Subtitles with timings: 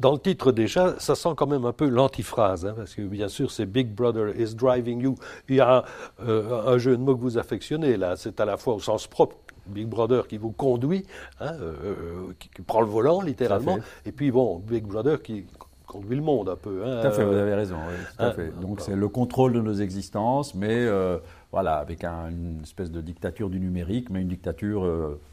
[0.00, 3.28] dans le titre déjà, ça sent quand même un peu l'antiphrase, hein, parce que bien
[3.28, 5.14] sûr c'est Big Brother is driving you.
[5.48, 5.84] Il y a
[6.26, 9.06] euh, un jeu de mots que vous affectionnez là, c'est à la fois au sens
[9.06, 11.04] propre, Big Brother qui vous conduit,
[11.40, 11.94] hein, euh, euh,
[12.38, 15.44] qui, qui prend le volant littéralement, et puis bon, Big Brother qui
[15.86, 16.82] conduit le monde un peu.
[16.84, 17.76] Hein, Tout à fait, vous avez raison.
[17.88, 18.48] oui, tout à fait.
[18.60, 18.82] Donc voilà.
[18.82, 21.18] c'est le contrôle de nos existences, mais euh,
[21.50, 24.86] voilà, avec un- une espèce de dictature du numérique, mais une dictature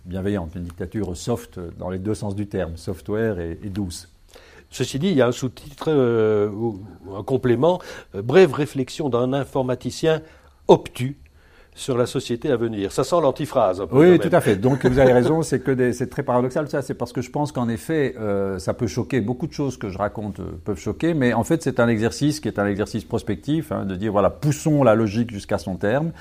[0.06, 4.10] bienveillante, une dictature soft dans les deux sens du terme, software et, et douce.
[4.76, 6.82] Ceci dit, il y a un sous-titre, euh, ou
[7.18, 7.80] un complément,
[8.14, 10.22] euh, brève réflexion d'un informaticien
[10.68, 11.16] obtus
[11.74, 12.92] sur la société à venir.
[12.92, 14.12] Ça sent l'antiphrase un peu.
[14.12, 14.58] Oui, tout à fait.
[14.58, 16.82] Donc vous avez raison, c'est que des- c'est très paradoxal ça.
[16.82, 19.22] C'est parce que je pense qu'en effet, euh, ça peut choquer.
[19.22, 22.42] Beaucoup de choses que je raconte euh, peuvent choquer, mais en fait, c'est un exercice
[22.42, 26.12] qui est un exercice prospectif, hein, de dire voilà, poussons la logique jusqu'à son terme.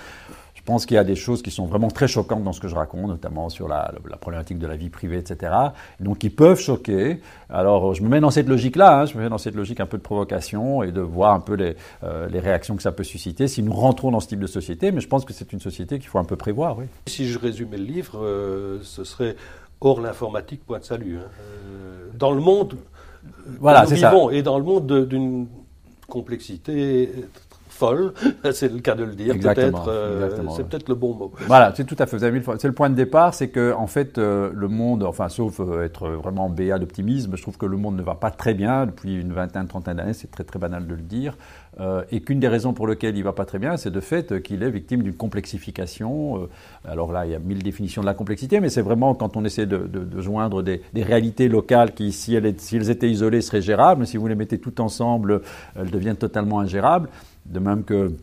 [0.65, 2.69] Je pense qu'il y a des choses qui sont vraiment très choquantes dans ce que
[2.69, 5.53] je raconte, notamment sur la, la problématique de la vie privée, etc.
[6.01, 7.21] Donc, qui peuvent choquer.
[7.51, 9.85] Alors, je me mets dans cette logique-là, hein, je me mets dans cette logique un
[9.87, 13.05] peu de provocation et de voir un peu les, euh, les réactions que ça peut
[13.05, 14.91] susciter si nous rentrons dans ce type de société.
[14.91, 16.87] Mais je pense que c'est une société qu'il faut un peu prévoir, oui.
[17.09, 19.37] Si je résumais le livre, euh, ce serait
[19.83, 21.19] hors l'informatique, point de salut.
[21.19, 21.29] hein.
[21.43, 22.79] Euh, dans le monde
[23.61, 24.09] Voilà, nous c'est ça.
[24.09, 25.47] vivons, et dans le monde de- d'une
[26.09, 27.11] complexité
[27.75, 28.13] folle,
[28.53, 29.89] c'est le cas de le dire, Exactement, peut-être.
[29.89, 30.65] euh, c'est ouais.
[30.65, 31.33] peut-être le bon mot.
[31.47, 32.17] Voilà, c'est tout à fait.
[32.17, 35.03] Vous avez le- c'est le point de départ, c'est que en fait euh, le monde,
[35.03, 38.31] enfin sauf euh, être vraiment béat d'optimisme, je trouve que le monde ne va pas
[38.31, 40.15] très bien depuis une vingtaine, trentaine d'années.
[40.15, 41.37] C'est très très banal de le dire,
[41.81, 44.43] euh, et qu'une des raisons pour lesquelles il va pas très bien, c'est de fait
[44.43, 46.43] qu'il est victime d'une complexification.
[46.43, 46.49] euh,
[46.87, 49.45] alors là, il y a mille définitions de la complexité, mais c'est vraiment quand on
[49.45, 53.11] essaie de, de- de joindre des, des réalités locales qui, si elles, si elles étaient
[53.11, 55.41] isolées, seraient gérables, mais si vous les mettez toutes ensemble,
[55.77, 57.09] elles deviennent totalement ingérables.
[57.45, 58.17] De même que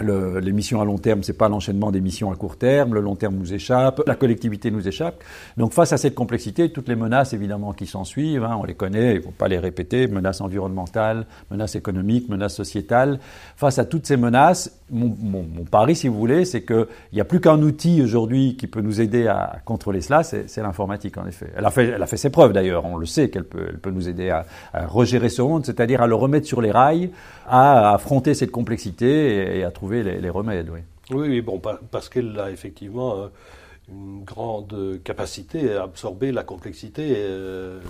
[0.00, 2.94] le- les missions à long terme, c'est pas l'enchaînement des missions à court terme.
[2.94, 5.22] Le long terme nous échappe, la collectivité nous échappe.
[5.56, 8.74] Donc face à cette complexité, toutes les menaces évidemment qui s'en suivent, hein, on les
[8.74, 10.06] connaît, il faut pas les répéter.
[10.06, 13.18] Menaces environnementales, menaces économiques, menaces sociétales.
[13.56, 17.20] Face à toutes ces menaces, mon, mon- mon pari, si vous voulez, c'est qu'il n'y
[17.20, 21.26] a plus qu'un outil aujourd'hui qui peut nous aider à contrôler cela, c'est l'informatique en
[21.26, 21.46] effet.
[21.56, 22.84] Elle a fait, elle a fait ses preuves d'ailleurs.
[22.84, 26.02] On le sait qu'elle peut, elle peut nous aider à, à regérer ce monde, c'est-à-dire
[26.02, 27.10] à le remettre sur les rails,
[27.48, 30.70] à affronter cette complexité et à trouver les, remèdes.
[30.70, 30.80] Oui.
[31.10, 33.28] Oui, oui, bon, pa- parce qu'elle a effectivement euh,
[33.90, 37.14] une grande capacité à absorber la complexité.
[37.16, 37.80] euh,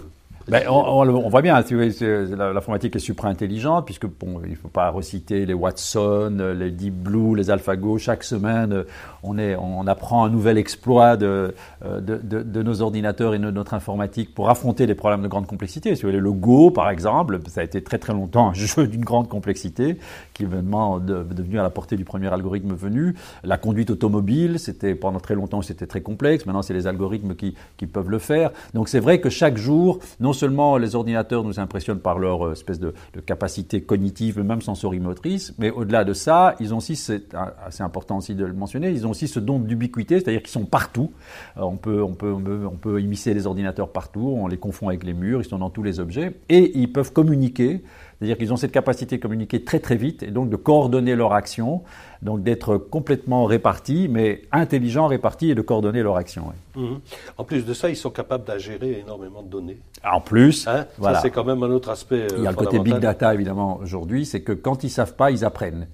[0.50, 4.50] Ben, on, on on voit bien, c'est- la- l'informatique est supra intelligente, puisque bon, il
[4.52, 7.98] ne faut pas reciter les Watson, euh, les Deep Blue, les AlphaGo.
[7.98, 8.84] Chaque semaine, euh,
[9.22, 11.54] on, est, on apprend un nouvel exploit de,
[11.84, 15.28] euh, de, de- de nos ordinateurs et de notre informatique pour affronter les problèmes de
[15.28, 15.94] grande complexité.
[15.94, 18.86] Si vous voulez, le Go, par exemple, ça a été très très longtemps un jeu
[18.86, 19.98] d'une grande complexité,
[20.32, 23.14] qui est maintenant devenu à la portée du premier algorithme venu.
[23.44, 26.46] La conduite automobile, c'était pendant très longtemps, c'était très complexe.
[26.46, 28.50] Maintenant, c'est les algorithmes qui, qui peuvent le faire.
[28.72, 32.52] Donc, c'est vrai que chaque jour, non seulement les ordinateurs nous impressionnent par leur euh,
[32.52, 32.94] espèce de,
[33.26, 38.18] capacité cognitive, même sensorimotrice, mais au-delà de ça, ils ont aussi, c'est euh, assez important
[38.18, 41.12] aussi de le mentionner, ils ont aussi ce don d'ubiquité, c'est-à-dire qu'ils sont partout.
[41.56, 44.56] Euh, on, peut, on, peut, on, peut, on peut immiscer les ordinateurs partout, on les
[44.56, 47.82] confond avec les murs, ils sont dans tous les objets, et ils peuvent communiquer.
[48.18, 51.32] C'est-à-dire qu'ils ont cette capacité de communiquer très très vite et donc de coordonner leur
[51.32, 51.82] action,
[52.20, 56.46] donc d'être complètement répartis, mais intelligents, répartis et de coordonner leur action.
[56.76, 56.82] oui.
[56.82, 57.00] mhm.
[57.36, 59.78] En plus de ça, ils sont capables d'ingérer énormément de données.
[60.04, 61.16] En plus, Hein voilà.
[61.16, 62.22] Ça, c'est quand même un autre aspect.
[62.22, 65.14] euh, Il y a le côté big data évidemment aujourd'hui, c'est que quand ils savent
[65.14, 65.86] pas, ils apprennent.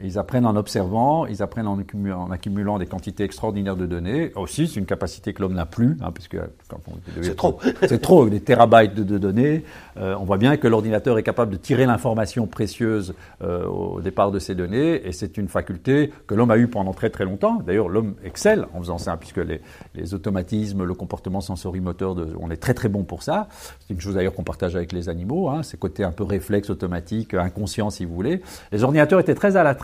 [0.00, 4.32] Ils apprennent en observant, ils apprennent en accumulant, en accumulant des quantités extraordinaires de données.
[4.36, 6.36] Aussi, c'est une capacité que l'homme n'a plus, hein, puisque
[6.68, 7.58] quand on devait- C'est trop.
[7.86, 9.64] c'est trop, des terabytes de, de données.
[9.98, 14.30] Euh, on voit bien que l'ordinateur est capable de tirer l'information précieuse euh, au départ
[14.32, 17.62] de ces données, et c'est une faculté que l'homme a eue pendant très très longtemps.
[17.66, 19.60] D'ailleurs, l'homme excelle en faisant ça, puisque les,
[19.94, 23.48] les automatismes, le comportement sensorimoteur, de, on est très très bon pour ça.
[23.80, 26.70] C'est une chose d'ailleurs qu'on partage avec les animaux, hein, ces côtés un peu réflexe,
[26.70, 28.42] automatique, inconscient si vous voulez.
[28.72, 29.74] Les ordinateurs étaient très à la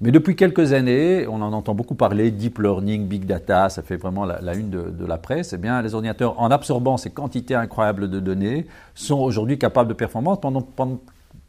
[0.00, 3.96] Mais depuis quelques années, on en entend beaucoup parler, deep learning, big data, ça fait
[3.96, 5.52] vraiment la, une de, la presse.
[5.52, 9.94] Eh bien, les ordinateurs, en absorbant ces quantités incroyables de données, sont aujourd'hui capables de
[9.94, 10.66] performance pendant,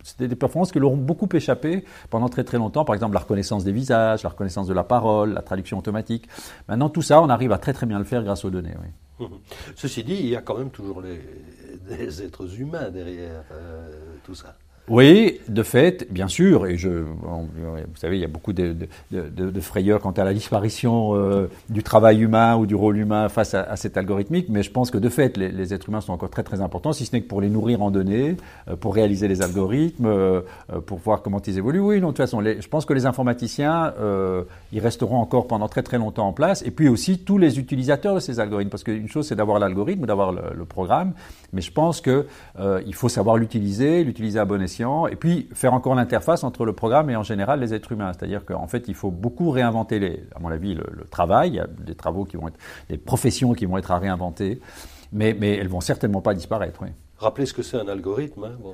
[0.03, 2.85] c'était des performances qui leur ont beaucoup échappé pendant très très longtemps.
[2.85, 6.27] Par exemple, la reconnaissance des visages, la reconnaissance de la parole, la traduction automatique.
[6.67, 8.75] Maintenant, tout ça, on arrive à très très bien le faire grâce aux données.
[9.75, 11.21] Ceci dit, il y a quand même toujours les,
[11.87, 13.89] des êtres humains derrière euh,
[14.23, 14.55] tout ça.
[14.89, 18.75] Oui, de fait, bien sûr, et je, vous savez, il y a beaucoup de,
[19.61, 23.77] frayeurs quant à la disparition euh, du travail humain ou du rôle humain face à,
[23.77, 26.59] cette algorithmique, mais je pense que de fait, les, êtres humains sont encore très très
[26.59, 28.35] importants, si ce n'est que pour les nourrir en données,
[28.67, 30.41] euh, pour réaliser les algorithmes, euh,
[30.85, 31.79] pour voir comment ils évoluent.
[31.79, 33.93] Oui, non, de toute façon, je pense que les informaticiens,
[34.73, 38.15] ils resteront encore pendant très très longtemps en place, et puis aussi tous les utilisateurs
[38.15, 41.13] de ces algorithmes, parce qu'une chose c'est d'avoir l'algorithme, d'avoir le, le, programme,
[41.53, 45.95] mais je pense qu'il faut savoir l'utiliser, l'utiliser à bon escient et puis faire encore
[45.95, 48.11] l'interface entre le programme et en général les êtres humains.
[48.13, 51.49] C'est-à-dire qu'en fait, il faut beaucoup réinventer, les, à mon avis, le, travail.
[51.49, 52.57] Il y a des travaux qui vont être,
[52.89, 54.59] des professions qui vont être à réinventer,
[55.11, 56.79] mais, mais elles vont certainement pas disparaître.
[56.81, 56.89] Oui.
[57.23, 58.43] Rappelez ce que c'est un algorithme.
[58.43, 58.73] Hein.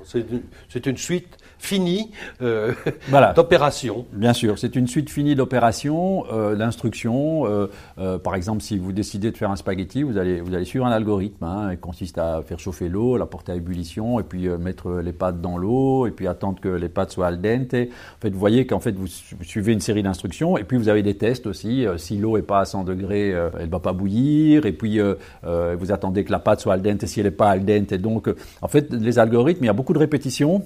[0.69, 2.09] c'est une, suite finie
[2.41, 2.73] euh,
[3.35, 4.07] d'opérations.
[4.11, 7.45] Bien sûr, c'est une suite finie d'opérations, euh, d'instructions.
[7.45, 10.87] Euh, par exemple, si vous décidez de faire un spaghetti, vous allez, vous allez suivre
[10.87, 11.43] un algorithme.
[11.43, 15.13] Hein, qui consiste à faire chauffer l'eau, la porter à ébullition, et puis mettre les
[15.13, 17.75] pâtes dans l'eau, et puis attendre que les pâtes soient al dente.
[17.75, 19.07] En fait, vous voyez qu'en fait, vous
[19.43, 21.85] suivez une série d'instructions, et puis vous avez des tests aussi.
[21.97, 24.99] si l'eau n'est pas à 100 degrés, elle ne va pas bouillir, et puis
[25.43, 28.27] vous attendez que la pâte soit al dente, si elle n'est pas al dente, donc
[28.61, 30.63] en fait, les algorithmes, il y a beaucoup de répétitions.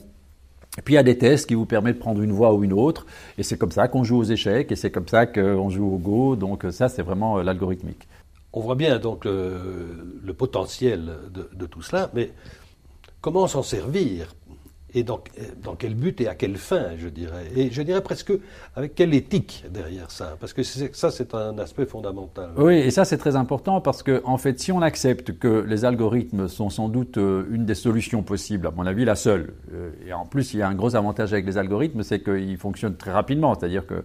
[0.77, 2.63] Et puis il y a des tests qui vous permettent de prendre une voie ou
[2.63, 3.05] une autre,
[3.37, 5.97] et c'est comme ça qu'on joue aux échecs, et c'est comme ça qu'on joue au
[5.99, 8.07] Go, donc ça c'est vraiment euh, l'algorithmique.
[8.53, 12.31] On voit bien donc le, potentiel de, tout cela, mais
[13.21, 14.33] comment s'en servir
[14.95, 15.19] et dans,
[15.61, 17.45] dans, quel but et à quelle fin, je dirais.
[17.55, 18.33] Et je dirais presque
[18.75, 22.51] avec quelle éthique derrière ça, parce que ça, c'est un aspect fondamental.
[22.57, 25.85] Oui, et ça, c'est très important parce que, en fait, si on accepte que les
[25.85, 29.91] algorithmes sont sans doute euh, une des solutions possibles, à mon avis, la seule, euh,
[30.07, 32.97] et en plus, il y a un gros avantage avec les algorithmes, c'est qu'ils fonctionnent
[32.97, 34.03] très rapidement, c'est-à-dire que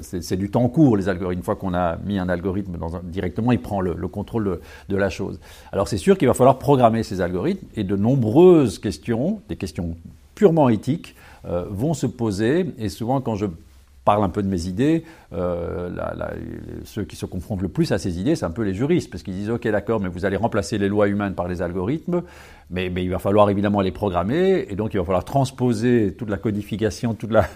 [0.00, 1.40] c'est du temps court, les algorithmes.
[1.40, 4.96] Une fois qu'on a mis un algorithme dans directement, il prend le, contrôle de, de,
[4.96, 5.40] la chose.
[5.72, 9.96] Alors c'est sûr qu'il va falloir programmer ces algorithmes et de nombreuses questions, des questions
[10.34, 11.14] purement éthiques,
[11.46, 12.66] euh, vont se poser.
[12.78, 13.46] Et souvent, quand je
[14.04, 15.90] parle un peu de mes idées, euh,
[16.84, 19.22] ceux qui se confrontent le plus à ces idées, c'est un peu les juristes, parce
[19.22, 22.22] qu'ils disent, OK, d'accord, mais vous allez remplacer les lois humaines par les algorithmes,
[22.70, 26.36] mais, il va falloir évidemment les programmer, et donc il va falloir transposer toute la
[26.36, 27.46] codification, toute la,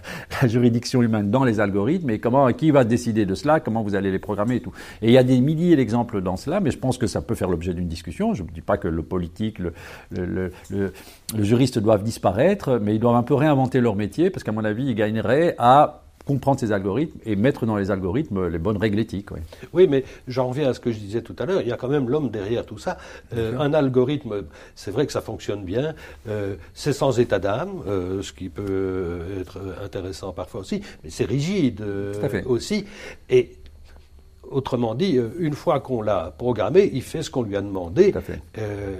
[0.44, 4.10] juridiction humaine dans les algorithmes, et comment, qui va décider de cela, comment vous allez
[4.10, 4.72] les programmer et tout.
[5.02, 7.34] Et il y a des milliers d'exemples dans cela, mais je pense que ça peut
[7.34, 8.32] faire l'objet d'une discussion.
[8.32, 9.72] Je ne dis pas que le politique, le,
[10.10, 10.92] le, le,
[11.36, 14.64] le juriste doivent disparaître, mais ils doivent un peu réinventer leur métier, parce qu'à mon
[14.64, 18.98] avis, ils gagneraient à comprendre ces algorithmes et mettre dans les algorithmes les bonnes règles
[18.98, 19.30] éthiques.
[19.30, 19.40] Oui,
[19.72, 21.78] oui mais j'en reviens à ce que je disais tout à l'heure, il y a
[21.78, 22.98] quand même l'homme derrière tout ça.
[23.34, 24.44] Euh, un algorithme,
[24.74, 25.94] c'est vrai que ça fonctionne bien,
[26.28, 31.24] euh, c'est sans état d'âme, euh, ce qui peut être intéressant parfois aussi, mais c'est
[31.24, 31.82] rigide
[32.44, 32.84] aussi.
[33.30, 33.56] Et
[34.50, 38.14] Autrement dit, euh, une fois qu'on l'a programmé, il fait ce qu'on lui a demandé
[38.58, 38.94] euh,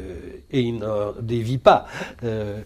[0.50, 1.86] et il n'en dévie pas.
[2.24, 2.60] Euh,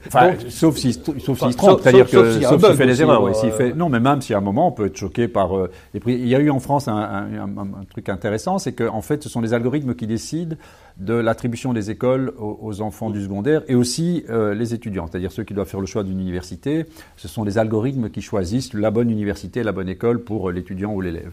[0.49, 3.37] sauf s'il sauf se trompe, c'est-à-dire que sauf s'il fait des erreurs.
[3.37, 5.51] fait, non, mais même si à un moment on peut être choqué par
[5.95, 6.15] les prix.
[6.15, 9.41] Il y a eu en France un, un truc intéressant, c'est qu'en fait, ce sont
[9.41, 10.57] les algorithmes qui décident
[10.99, 15.45] de l'attribution des écoles aux, enfants du secondaire et aussi euh, les étudiants, c'est-à-dire ceux
[15.45, 16.87] qui doivent faire le choix d'une université.
[17.17, 21.01] Ce sont les algorithmes qui choisissent la bonne université, la bonne école pour l'étudiant ou
[21.01, 21.33] l'élève.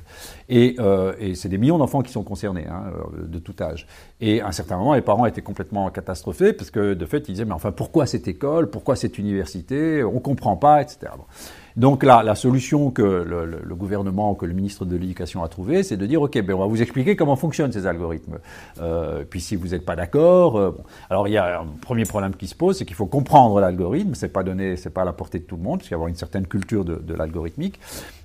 [0.49, 3.87] Et, euh, c'est des millions d'enfants qui sont concernés, hein, euh, de tout âge.
[4.21, 7.33] Et à un certain moment, les parents étaient complètement catastrophés parce que de fait, ils
[7.33, 11.11] disaient mais enfin pourquoi cette école, pourquoi cette université, on comprend pas, etc.
[11.77, 15.97] Donc là, la solution que le, gouvernement, que le ministre de l'Éducation a trouvée, c'est
[15.97, 18.39] de dire, OK, ben on va vous expliquer comment fonctionnent ces algorithmes.
[18.81, 20.71] Euh, puis si vous n'êtes pas d'accord, euh,
[21.09, 24.13] alors il y a un premier problème qui se pose, c'est qu'il faut comprendre l'algorithme.
[24.15, 26.01] C'est pas donné, c'est pas à la portée de tout le monde, parce qu'il y
[26.01, 27.79] a une certaine culture de, l'algorithmique.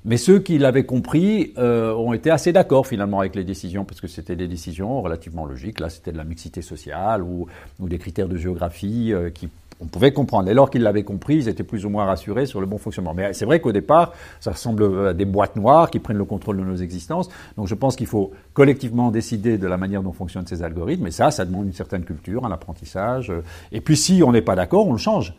[0.04, 4.00] Mais ceux qui l'avaient compris euh, ont été assez d'accord finalement avec les décisions, parce
[4.00, 5.80] que c'était des décisions relativement logiques.
[5.80, 7.46] Là, c'était de la mixité sociale ou,
[7.80, 9.48] ou des critères de géographie qui
[9.84, 10.48] on pouvait comprendre.
[10.48, 13.14] Et lors qu'ils l'avaient compris, ils étaient plus ou moins rassurés sur le bon fonctionnement.
[13.14, 16.56] Mais c'est vrai qu'au départ, ça ressemble à des boîtes noires qui prennent le contrôle
[16.56, 17.28] de nos existences.
[17.56, 21.06] Donc je pense qu'il faut collectivement décider de la manière dont fonctionnent ces algorithmes.
[21.06, 23.32] Et ça, ça demande une certaine culture, un apprentissage.
[23.72, 25.34] Et puis si on n'est pas d'accord, on le change.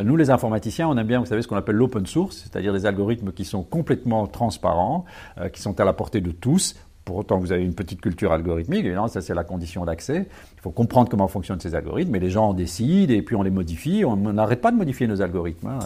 [0.00, 2.86] Nous, les informaticiens, on aime bien, vous savez, ce qu'on appelle l'open source, c'est-à-dire des
[2.86, 5.04] algorithmes qui sont complètement transparents,
[5.38, 6.76] euh, qui sont à la portée de tous.
[7.10, 10.28] Pour autant, vous avez une petite culture algorithmique, évidemment, ça c'est la condition d'accès.
[10.54, 13.42] Il faut comprendre comment fonctionnent ces algorithmes, mais les gens en décident et puis on
[13.42, 14.04] les modifie.
[14.04, 15.66] On n'arrête pas de modifier nos algorithmes.
[15.66, 15.80] Hein.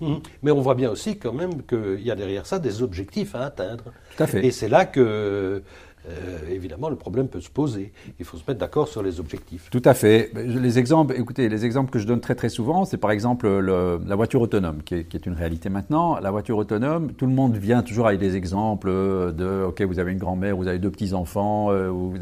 [0.00, 0.14] Mmh.
[0.42, 3.44] Mais on voit bien aussi quand même qu'il y a derrière ça des objectifs à
[3.44, 3.84] atteindre.
[4.16, 4.46] Tout à fait.
[4.46, 5.62] Et c'est là que
[6.08, 7.92] euh, évidemment, le problème peut se poser.
[8.18, 9.68] Il faut se mettre d'accord sur les objectifs.
[9.70, 10.30] Tout à fait.
[10.34, 14.16] Les exemples, écoutez, les exemples que je donne très très souvent, c'est par exemple la
[14.16, 16.18] voiture autonome, qui est, une réalité maintenant.
[16.20, 20.12] La voiture autonome, tout le monde vient toujours avec des exemples de, ok, vous avez
[20.12, 22.14] une grand-mère, vous avez deux petits-enfants, euh, vous,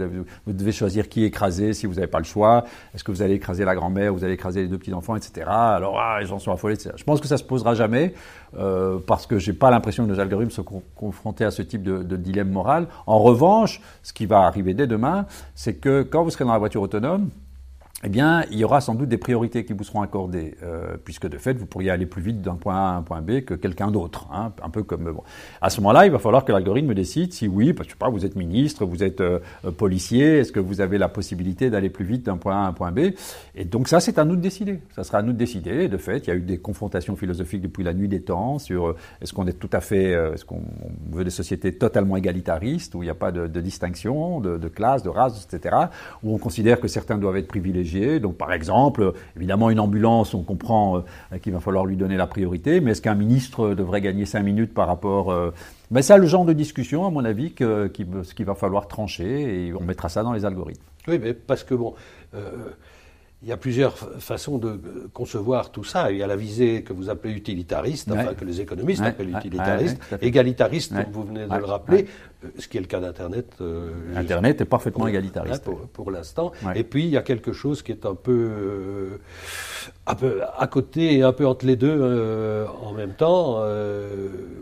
[0.47, 2.65] devez choisir qui écraser si vous n'avez pas le choix.
[2.95, 5.47] Est-ce que vous allez écraser la grand-mère, vous allez écraser les deux petits-enfants, etc.
[5.49, 6.93] Alors, ah, les gens sont affolés, etc.
[6.97, 8.15] Je pense que ça se posera jamais.
[8.57, 12.03] Euh, parce que j'ai pas l'impression que nos algorithmes sont confrontés à ce type de,
[12.03, 12.87] de, dilemme moral.
[13.07, 16.59] En revanche, ce qui va arriver dès demain, c'est que quand vous serez dans la
[16.59, 17.31] voiture autonome,
[18.05, 21.27] eh bien, il y aura sans doute des priorités qui vous seront accordées, euh, puisque
[21.27, 23.55] de fait, vous pourriez aller plus vite d'un point A à un point B que
[23.55, 24.29] quelqu'un d'autre.
[24.31, 25.23] Hein, un peu comme bon.
[25.63, 27.99] À ce moment-là, il va falloir que l'algorithme décide si oui, parce que je sais
[27.99, 29.39] pas, vous êtes ministre, vous êtes euh,
[29.79, 32.75] policier, est-ce que vous avez la possibilité d'aller plus vite d'un point A à un
[32.75, 33.13] point B?
[33.55, 34.81] Et donc ça, c'est à nous de décider.
[34.95, 35.89] Ça sera à nous de décider.
[35.89, 38.89] De fait, il y a eu des confrontations philosophiques depuis la nuit des temps sur
[38.89, 40.63] euh, est-ce qu'on est tout à fait, est-ce qu'on
[41.11, 44.69] veut des sociétés totalement égalitaristes où il n'y a pas de, de distinction de, de
[44.69, 45.75] classe, de race, etc.
[46.23, 50.43] Où on considère que certains doivent être privilégiés donc, par exemple, évidemment, une ambulance, on
[50.43, 54.27] comprend euh, qu'il va falloir lui donner la priorité, mais est-ce qu'un ministre devrait gagner
[54.27, 55.51] cinq minutes par rapport euh,
[55.91, 59.83] ben, C'est le genre de discussion, à mon avis, qu'il va falloir trancher et on
[59.83, 60.83] mettra ça dans les algorithmes.
[61.09, 61.95] Oui, mais parce que bon.
[62.35, 62.71] Euh,
[63.45, 64.81] il y a plusieurs façons de
[65.13, 66.11] concevoir tout ça.
[66.11, 70.01] Il y a la visée que vous appelez utilitariste, enfin que les économistes appellent utilitariste,
[70.23, 72.07] égalitariste, comme vous venez de le rappeler,
[72.59, 73.47] ce qui est le cas d'Internet.
[73.61, 75.65] Euh, Internet est parfaitement égalitariste.
[75.93, 76.53] pour, l'instant.
[76.75, 79.19] Et puis, il y a quelque chose qui est un peu, euh,
[80.07, 83.63] un peu à côté et un peu entre les deux en même temps.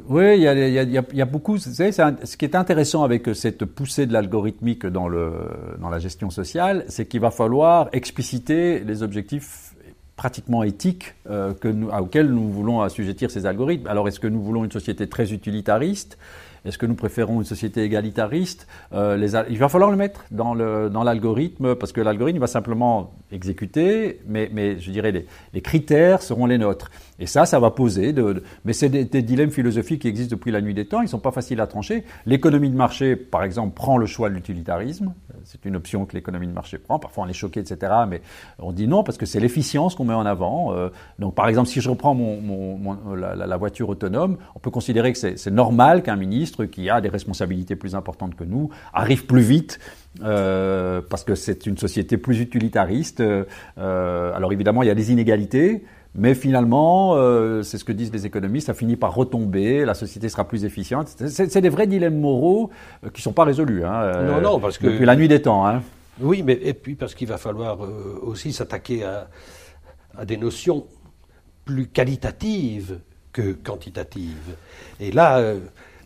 [0.09, 1.53] Oui, il y, a, il, y a, beaucoup.
[1.53, 5.33] Vous savez, ce qui est intéressant avec cette poussée de l'algorithmique dans, le,
[5.81, 9.75] dans la gestion sociale, c'est qu'il va falloir expliciter les objectifs
[10.17, 13.87] pratiquement éthiques que nous, auxquels nous voulons assujettir ces algorithmes.
[13.87, 16.19] Alors, est-ce que nous voulons une société très utilitariste?
[16.65, 21.69] Est-ce que nous préférons une société égalitariste euh, Il va falloir le mettre dans l'algorithme
[21.69, 26.47] dans parce que l'algorithme va simplement exécuter, mais, mais je dirais les, les, critères seront
[26.47, 26.91] les nôtres.
[27.19, 28.13] Et ça, ça va poser.
[28.13, 31.01] De, mais c'est des, des, dilemmes philosophiques qui existent depuis la nuit des temps.
[31.01, 32.05] Ils ne sont pas faciles à trancher.
[32.27, 35.13] L'économie de marché, par exemple, prend le choix de l'utilitarisme.
[35.45, 36.99] C'est une option que l'économie de marché prend.
[36.99, 37.93] Parfois, on est choqué, etc.
[38.09, 38.23] Mais
[38.59, 40.75] on dit non parce que c'est l'efficience qu'on met en avant.
[40.75, 40.89] Euh,
[41.19, 45.13] donc, par exemple, si je reprends mon, mon, la, la, voiture autonome, on peut considérer
[45.13, 49.43] que c'est normal qu'un ministre qui a des responsabilités plus importantes que nous arrive plus
[49.43, 49.79] vite
[50.23, 53.21] euh, parce que c'est une société plus utilitariste.
[53.21, 53.45] Euh,
[54.35, 55.85] alors évidemment, il y a des inégalités.
[56.15, 60.29] Mais finalement, euh, c'est ce que disent les économistes, ça finit par retomber, la société
[60.29, 61.09] sera plus efficiente.
[61.09, 62.71] C'est des vrais dilemmes moraux
[63.05, 63.85] euh, qui ne sont pas résolus.
[63.85, 64.87] Hein, euh, non, non, parce que...
[64.87, 65.67] Depuis la nuit des temps.
[65.67, 65.83] Hein.
[66.21, 67.79] Oui, mais et puis parce qu'il va falloir
[68.23, 69.29] aussi s'attaquer à,
[70.17, 70.87] à, des notions
[71.65, 73.01] plus qualitatives
[73.33, 74.57] que quantitatives.
[75.01, 75.55] Et là,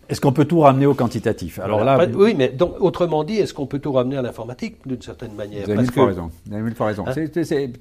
[0.08, 1.58] est-ce qu'on peut tout ramener au quantitatif?
[1.58, 5.02] Alors là, oui, mais donc, autrement dit, est-ce qu'on peut tout ramener à l'informatique d'une
[5.02, 5.64] certaine manière?
[5.64, 6.30] Vous avez mille fois raison.
[6.46, 7.04] Vous avez mille fois raison.
[7.06, 7.14] Hein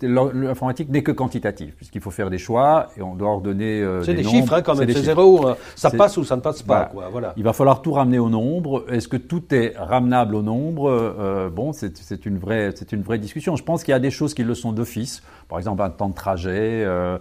[0.01, 3.81] l'informatique n'est que quantitatif, puisqu'il faut faire des choix et on doit ordonner.
[3.81, 4.89] Euh, c'est des, chiffres, hein, quand même.
[4.91, 5.47] C'est zéro.
[5.47, 5.57] Hein.
[5.75, 6.85] Ça passe ou ça ne passe pas.
[6.85, 7.33] Quoi, voilà.
[7.37, 8.85] Il va falloir tout ramener au nombre.
[8.89, 10.89] Est-ce que tout est ramenable au nombre?
[10.89, 13.55] Euh, Bon, c'est une vraie, c'est une vraie discussion.
[13.55, 15.21] Je pense qu'il y a des choses qui le sont d'office.
[15.47, 16.83] Par exemple, un temps de trajet.
[16.85, 17.17] Euh,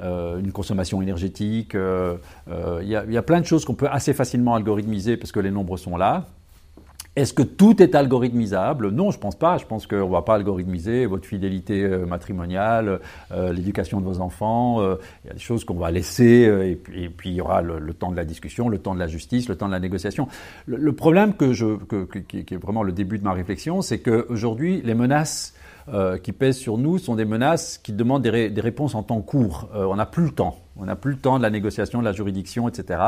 [0.00, 1.74] euh une consommation énergétique.
[1.74, 2.16] Euh,
[2.48, 5.50] euh, il y, a plein de choses qu'on peut assez facilement algorithmiser parce que les
[5.50, 6.26] nombres sont là.
[7.16, 8.90] Est-ce que tout est algorithmisable?
[8.90, 9.58] Non, je pense pas.
[9.58, 14.82] Je pense qu'on ne va pas algorithmiser votre fidélité matrimoniale, l'éducation de vos enfants.
[15.24, 18.10] Il y a des choses qu'on va laisser et puis, il y aura le, temps
[18.10, 20.26] de la discussion, le temps de la justice, le temps de la négociation.
[20.66, 21.76] Le, problème que je,
[22.26, 25.54] qui, qui, est vraiment le début de ma réflexion, c'est qu'aujourd'hui, les menaces
[25.88, 29.68] euh, qui pèsent sur nous sont des menaces qui demandent des, réponses en temps court.
[29.74, 30.63] Euh, on n'a plus le temps.
[30.76, 33.00] On n'a plus le temps de la négociation, de la juridiction, etc.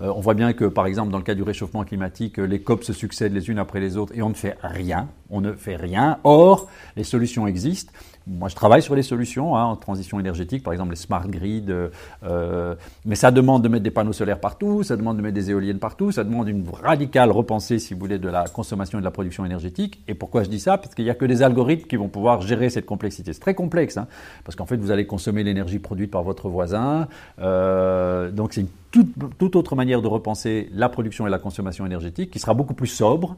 [0.00, 2.82] Euh, on voit bien que, par exemple, dans le cas du réchauffement climatique, les COP
[2.82, 5.08] se succèdent les unes après les autres et on ne fait rien.
[5.30, 6.18] On ne fait rien.
[6.24, 7.92] Or, les solutions existent.
[8.26, 11.66] Moi, je travaille sur les solutions hein, en transition énergétique, par exemple les smart grids,
[11.68, 11.90] euh,
[12.22, 15.50] euh, mais ça demande de mettre des panneaux solaires partout, ça demande de mettre des
[15.50, 19.04] éoliennes partout, ça demande une radicale repensée, si vous voulez, de la consommation et de
[19.04, 20.02] la production énergétique.
[20.08, 20.78] Et pourquoi je dis ça?
[20.78, 23.34] Parce qu'il n'y a que des algorithmes qui vont pouvoir gérer cette complexité.
[23.34, 24.06] C'est très complexe, hein,
[24.42, 27.08] parce qu'en fait, vous allez consommer l'énergie produite par votre voisin.
[27.40, 31.84] Euh, donc, c'est une toute, toute, autre manière de repenser la production et la consommation
[31.84, 33.36] énergétique, qui sera beaucoup plus sobre,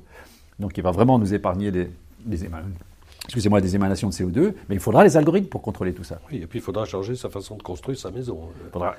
[0.58, 1.90] donc qui va vraiment nous épargner des,
[2.24, 2.44] des
[3.26, 6.20] excusez-moi, des émanations de CO2, mais il faudra les algorithmes pour contrôler tout ça.
[6.30, 8.38] Oui, et puis il faudra changer sa façon de construire sa maison.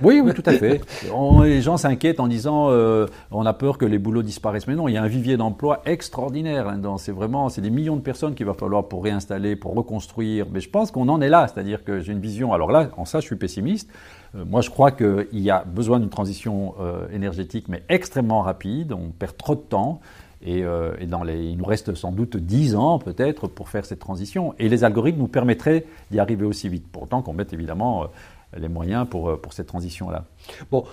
[0.01, 0.81] Oui, oui, tout à fait.
[1.43, 4.87] les gens s'inquiètent en disant euh, on a peur que les boulots disparaissent, mais non,
[4.87, 6.67] il y a un vivier d'emploi extraordinaire.
[6.67, 10.45] Hein, c'est vraiment, c'est des millions de personnes qu'il va falloir pour réinstaller, pour reconstruire.
[10.51, 12.53] Mais je pense qu'on en est là, c'est-à-dire que j'ai une vision.
[12.53, 13.89] Alors là, en ça, je suis pessimiste.
[14.35, 18.91] Euh, moi, je crois qu'il y a besoin d'une transition euh, énergétique, mais extrêmement rapide.
[18.91, 20.01] On perd trop de temps.
[20.41, 20.63] Et,
[21.07, 24.53] dans les, il nous reste sans doute 10 ans peut-être pour faire cette transition.
[24.59, 26.85] Et les algorithmes nous permettraient d'y arriver aussi vite.
[26.91, 28.07] Pourtant qu'on mette évidemment
[28.55, 30.25] les moyens pour, pour cette transition-là.
[30.71, 30.85] Bon,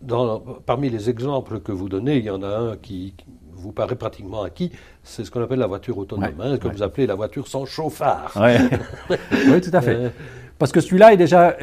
[0.00, 3.14] dans, parmi les exemples que vous donnez, il y en a un qui,
[3.62, 7.06] vous paraît pratiquement acquis, c'est ce qu'on appelle la voiture autonome, hein, que vous appelez
[7.06, 8.32] la voiture sans chauffard.
[9.10, 9.94] oui, tout à fait.
[9.94, 10.08] Euh,
[10.62, 11.56] parce que celui-là est déjà,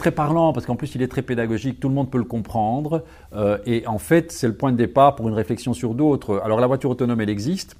[0.00, 3.04] très parlant, parce qu'en plus il est très pédagogique, tout le monde peut le comprendre,
[3.36, 6.42] euh, et en fait c'est le point de départ pour une réflexion sur d'autres.
[6.44, 7.76] Alors la voiture autonome, elle existe,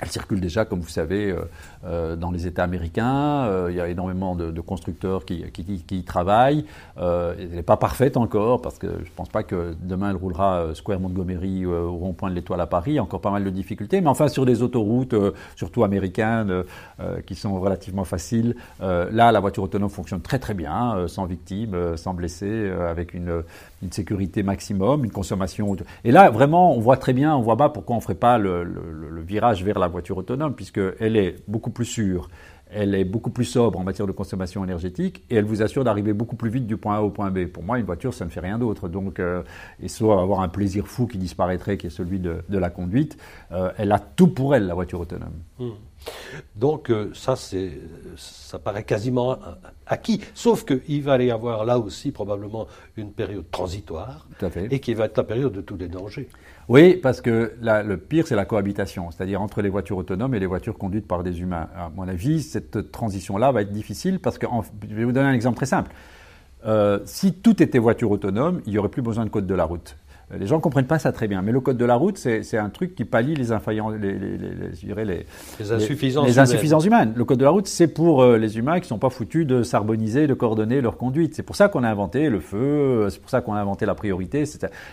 [0.00, 1.34] elle circule déjà, comme vous savez,
[1.84, 3.44] euh, euh, dans les États américains.
[3.44, 5.44] Euh, il y a énormément de, constructeurs qui,
[5.90, 6.64] y travaillent.
[6.96, 10.68] elle n'est pas parfaite encore, parce que je ne pense pas que demain elle roulera
[10.74, 13.00] Square Montgomery au rond-point de l'Étoile à Paris.
[13.00, 14.00] Encore pas mal de difficultés.
[14.00, 15.14] Mais enfin, sur des autoroutes,
[15.56, 16.64] surtout américaines,
[17.26, 22.14] qui sont relativement faciles, là, la voiture autonome fonctionne très très bien, sans victimes, sans
[22.14, 23.42] blessés, avec une,
[23.90, 25.74] sécurité maximum, une consommation.
[26.04, 28.38] Et là, vraiment, on voit très bien, on voit pas pourquoi on ne ferait pas
[28.38, 32.28] le, le virage vers la voiture autonome, puisqu'elle est beaucoup plus sûre,
[32.72, 36.12] elle est beaucoup plus sobre en matière de consommation énergétique et elle vous assure d'arriver
[36.12, 37.46] beaucoup plus vite du point A au point B.
[37.46, 38.88] Pour moi, une voiture, ça ne fait rien d'autre.
[38.88, 39.42] Donc, euh,
[39.82, 43.16] et soit avoir un plaisir fou qui disparaîtrait, qui est celui de, la conduite,
[43.52, 45.40] euh, elle a tout pour elle, la voiture autonome.
[45.58, 45.70] Hmm.
[46.56, 49.38] Donc, euh, ça, ça paraît quasiment
[49.86, 50.20] acquis.
[50.34, 54.26] Sauf qu'il va y avoir là aussi probablement une période transitoire
[54.70, 56.28] et qui va être la période de tous les dangers.
[56.70, 60.46] Oui, parce que le pire, c'est la cohabitation, c'est-à-dire entre les voitures autonomes et les
[60.46, 61.68] voitures conduites par des humains.
[61.74, 64.46] À mon avis, cette transition-là va être difficile parce que,
[64.88, 65.90] je vais vous donner un exemple très simple.
[66.64, 69.64] Euh, si tout était voiture autonome, il n'y aurait plus besoin de code de la
[69.64, 69.96] route.
[70.38, 71.42] Les gens ne comprennent pas ça très bien.
[71.42, 75.16] Mais le code de la route, c'est un truc qui pallie les, les, les,
[75.58, 77.12] les, insuffisances, les, insuffisances humaines.
[77.16, 79.46] Le code de la route, c'est pour euh, les humains qui ne sont pas foutus
[79.46, 81.34] de s'harmoniser, de coordonner leur conduite.
[81.34, 83.86] C'est pour ça qu'on a inventé le feu, euh, c'est pour ça qu'on a inventé
[83.86, 84.44] la priorité.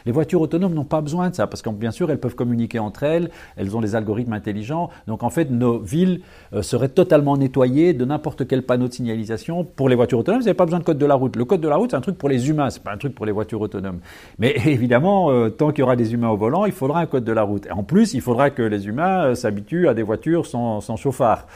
[0.06, 2.80] Les voitures autonomes n'ont pas besoin de ça, parce que bien sûr, elles peuvent communiquer
[2.80, 4.90] entre elles, elles ont des algorithmes intelligents.
[5.08, 6.22] Donc en fait, nos villes
[6.54, 9.64] euh, seraient totalement nettoyées de n'importe quel panneau de signalisation.
[9.64, 11.36] Pour les voitures autonomes, vous n'avez pas besoin de code de la route.
[11.36, 13.14] Le code de la route, c'est un truc pour les humains, c'est pas un truc
[13.14, 14.00] pour les voitures autonomes.
[14.40, 17.24] Mais évidemment, euh, tant qu'il y aura des humains au volant, il faudra un code
[17.24, 17.66] de la route.
[17.66, 21.48] Et en plus, il faudra que les humains euh, s'habituent à des voitures sans, chauffard.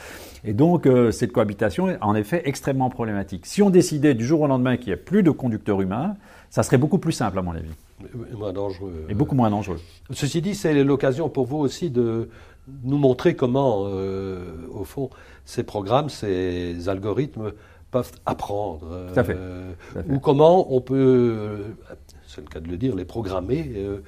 [0.44, 3.46] Et donc, euh, cette cohabitation est en effet extrêmement problématique.
[3.46, 6.16] Si on décidait du jour au lendemain qu'il n'y ait plus de conducteurs humains,
[6.50, 7.70] ça serait beaucoup plus simple, à mon avis.
[8.02, 9.06] Et moins dangereux.
[9.08, 9.80] Et beaucoup moins dangereux.
[10.10, 12.28] Ceci dit, c'est l'occasion pour vous aussi de
[12.84, 15.10] nous montrer comment, au fond,
[15.44, 17.52] ces programmes, ces algorithmes
[17.90, 18.88] peuvent apprendre.
[19.12, 19.36] Tout à fait.
[20.08, 21.58] Ou comment on peut
[22.34, 23.70] c'est le cas de le dire, les programmer.
[23.76, 23.98] Euh,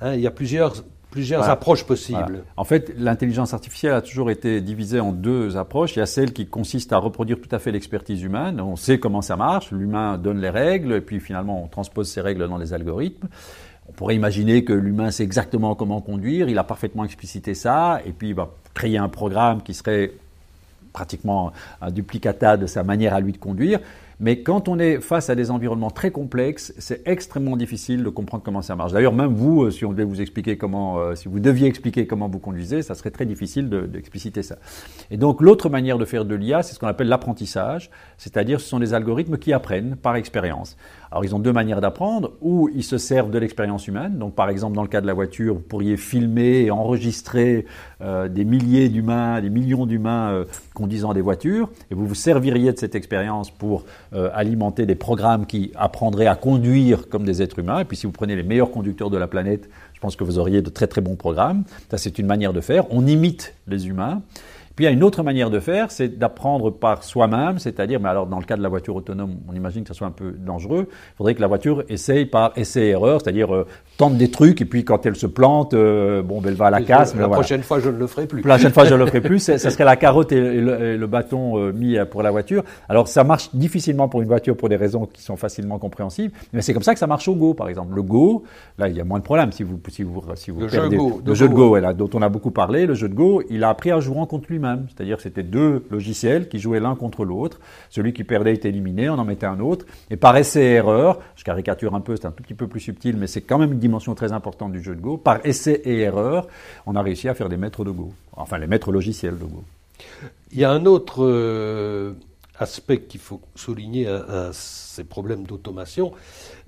[0.00, 0.74] hein, il y a plusieurs,
[1.10, 2.44] plusieurs approches possibles.
[2.56, 5.96] En fait, l'intelligence artificielle a toujours été divisée en deux approches.
[5.96, 8.60] Il y a celle qui consiste à reproduire tout à fait l'expertise humaine.
[8.60, 12.20] On sait comment ça marche, l'humain donne les règles, et puis finalement on transpose ces
[12.20, 13.28] règles dans les algorithmes.
[13.88, 18.12] On pourrait imaginer que l'humain sait exactement comment conduire, il a parfaitement explicité ça, et
[18.12, 20.12] puis il va créer un programme qui serait
[20.92, 23.80] pratiquement un duplicata de sa manière à lui de conduire.
[24.22, 28.44] Mais quand on est face à des environnements très complexes, c'est extrêmement difficile de comprendre
[28.44, 28.92] comment ça marche.
[28.92, 32.06] D'ailleurs, même vous, euh, si on devait vous expliquer comment, euh, si vous deviez expliquer
[32.06, 34.58] comment vous conduisez, ça serait très difficile d'expliciter ça.
[35.10, 38.68] Et donc, l'autre manière de faire de l'IA, c'est ce qu'on appelle l'apprentissage, c'est-à-dire ce
[38.68, 40.76] sont des algorithmes qui apprennent par expérience.
[41.10, 44.18] Alors, ils ont deux manières d'apprendre, ou ils se servent de l'expérience humaine.
[44.18, 47.66] Donc, par exemple, dans le cas de la voiture, vous pourriez filmer et enregistrer
[48.00, 52.78] euh, des milliers d'humains, des millions d'humains conduisant des voitures, et vous vous serviriez de
[52.78, 57.80] cette expérience pour euh, alimenter des programmes qui apprendraient à conduire comme des êtres humains.
[57.80, 60.38] Et puis si vous prenez les meilleurs conducteurs de la planète, je pense que vous
[60.38, 61.64] auriez de très très bons programmes.
[61.90, 62.84] Ça c'est une manière de faire.
[62.90, 64.22] On imite les humains.
[64.76, 68.08] Puis il y a une autre manière de faire, c'est d'apprendre par soi-même, c'est-à-dire, mais
[68.08, 70.32] alors dans le cas de la voiture autonome, on imagine que ça soit un peu
[70.32, 70.88] dangereux.
[70.90, 73.66] Il faudrait que la voiture essaye par essai-erreur, c'est-à-dire euh,
[73.98, 76.70] tente des trucs et puis quand elle se plante, euh, bon, ben, elle va à
[76.70, 77.14] la casse.
[77.14, 78.42] la prochaine fois, je ne le ferai plus.
[78.42, 79.38] La prochaine fois, je ne le ferai plus.
[79.58, 82.64] Ça serait la carotte et le, bâton euh, mis pour la voiture.
[82.88, 86.62] Alors ça marche difficilement pour une voiture pour des raisons qui sont facilement compréhensibles, mais
[86.62, 87.94] c'est comme ça que ça marche au Go, par exemple.
[87.94, 88.44] Le Go,
[88.78, 90.88] là, il y a moins de problèmes si vous si vous si vous le jeu
[90.88, 92.86] Go, le jeu de Go, dont on a beaucoup parlé.
[92.86, 94.58] Le jeu de Go, il a appris à jouer en contre lui
[94.88, 97.60] C'est-à-dire que c'était deux logiciels qui jouaient l'un contre l'autre.
[97.90, 99.86] Celui qui perdait était éliminé, on en mettait un autre.
[100.10, 103.26] Et par essai-erreur, je caricature un peu, c'est un tout petit peu plus subtil, mais
[103.26, 105.16] c'est quand même une dimension très importante du jeu de Go.
[105.16, 106.48] Par essai et erreur,
[106.86, 108.12] on a réussi à faire des maîtres de Go.
[108.32, 109.64] Enfin, les maîtres logiciels de Go.
[110.52, 112.12] Il y a un autre euh,
[112.58, 116.12] aspect qu'il faut souligner à, ces problèmes d'automation.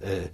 [0.05, 0.25] Euh,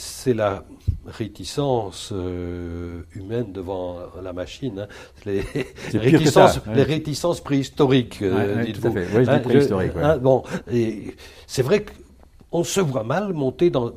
[0.00, 0.64] c'est la
[1.06, 4.88] réticence euh, humaine devant la machine, hein.
[5.26, 5.40] les,
[5.94, 8.94] réticences, les réticences préhistoriques, euh, dites-vous.
[9.14, 9.42] Oui, hein.
[10.02, 10.42] Hein, bon,
[11.46, 11.84] c'est vrai
[12.50, 13.92] qu'on se voit mal monter dans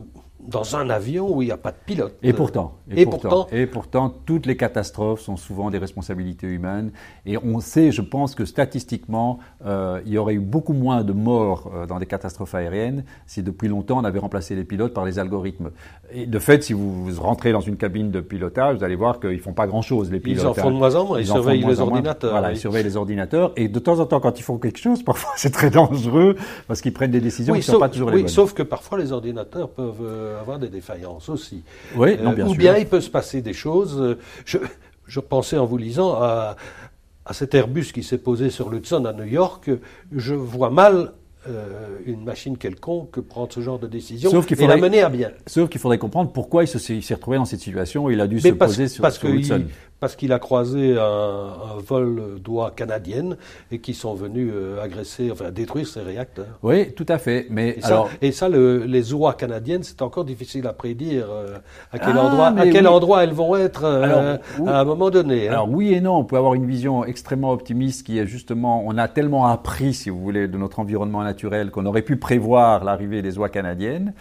[0.48, 2.16] dans un avion où il n'y a pas de pilote.
[2.22, 6.92] Et pourtant, et, pourtant, et pourtant, toutes les catastrophes sont souvent des responsabilités humaines.
[7.26, 11.14] Et on sait, je pense que statistiquement, euh, il y aurait eu beaucoup moins de
[11.14, 15.06] morts euh, dans des catastrophes aériennes si depuis longtemps on avait remplacé les pilotes par
[15.06, 15.72] les algorithmes.
[16.12, 19.40] Et de fait, si vous, rentrez dans une cabine de pilotage, vous allez voir qu'ils
[19.40, 20.44] font pas grand-chose les pilotes.
[20.44, 21.20] Ils en font de moins en moins.
[21.20, 22.32] Ils, surveillent les ordinateurs.
[22.32, 23.52] Voilà, ils surveillent les ordinateurs.
[23.56, 26.36] Et de temps en temps, quand ils font quelque chose, parfois c'est très dangereux
[26.68, 28.28] parce qu'ils prennent des décisions qui ne sont pas toujours les bonnes.
[28.28, 31.64] Sauf que parfois les ordinateurs peuvent euh, avoir des défaillances aussi.
[31.96, 34.18] Oui, non, bien euh, ou bien il peut se passer des choses.
[34.46, 34.58] Je,
[35.08, 36.56] je pensais en vous lisant à,
[37.26, 39.70] à cet Airbus qui s'est posé sur l'Hudson à New York.
[40.12, 41.14] Je vois mal
[41.50, 45.02] euh, une machine quelconque prendre ce genre de décision sauf qu'il faudrait, et la mener
[45.02, 45.32] à bien.
[45.46, 48.40] Sauf qu'il faudrait comprendre pourquoi il s'est retrouvé dans cette situation où il a dû
[48.40, 49.66] se poser sur, parce sur Hudson
[50.04, 53.38] parce qu'il a croisé un, vol d'oies canadiennes
[53.72, 56.60] et qui sont venus euh, agresser, enfin détruire ses réacteurs.
[56.62, 57.48] Oui, tout à fait.
[57.50, 58.10] Mais et alors...
[58.10, 61.58] ça, et ça les oies canadiennes, c'est encore difficile à prédire euh,
[61.94, 64.36] à quel ah, endroit, à quel endroit elles vont être euh,
[64.68, 65.48] à un moment donné.
[65.48, 65.54] Hein.
[65.54, 68.98] Alors oui et non, on peut avoir une vision extrêmement optimiste qui est justement, on
[68.98, 73.22] a tellement appris, si vous voulez, de notre environnement naturel qu'on aurait pu prévoir l'arrivée
[73.22, 74.14] des oies canadiennes.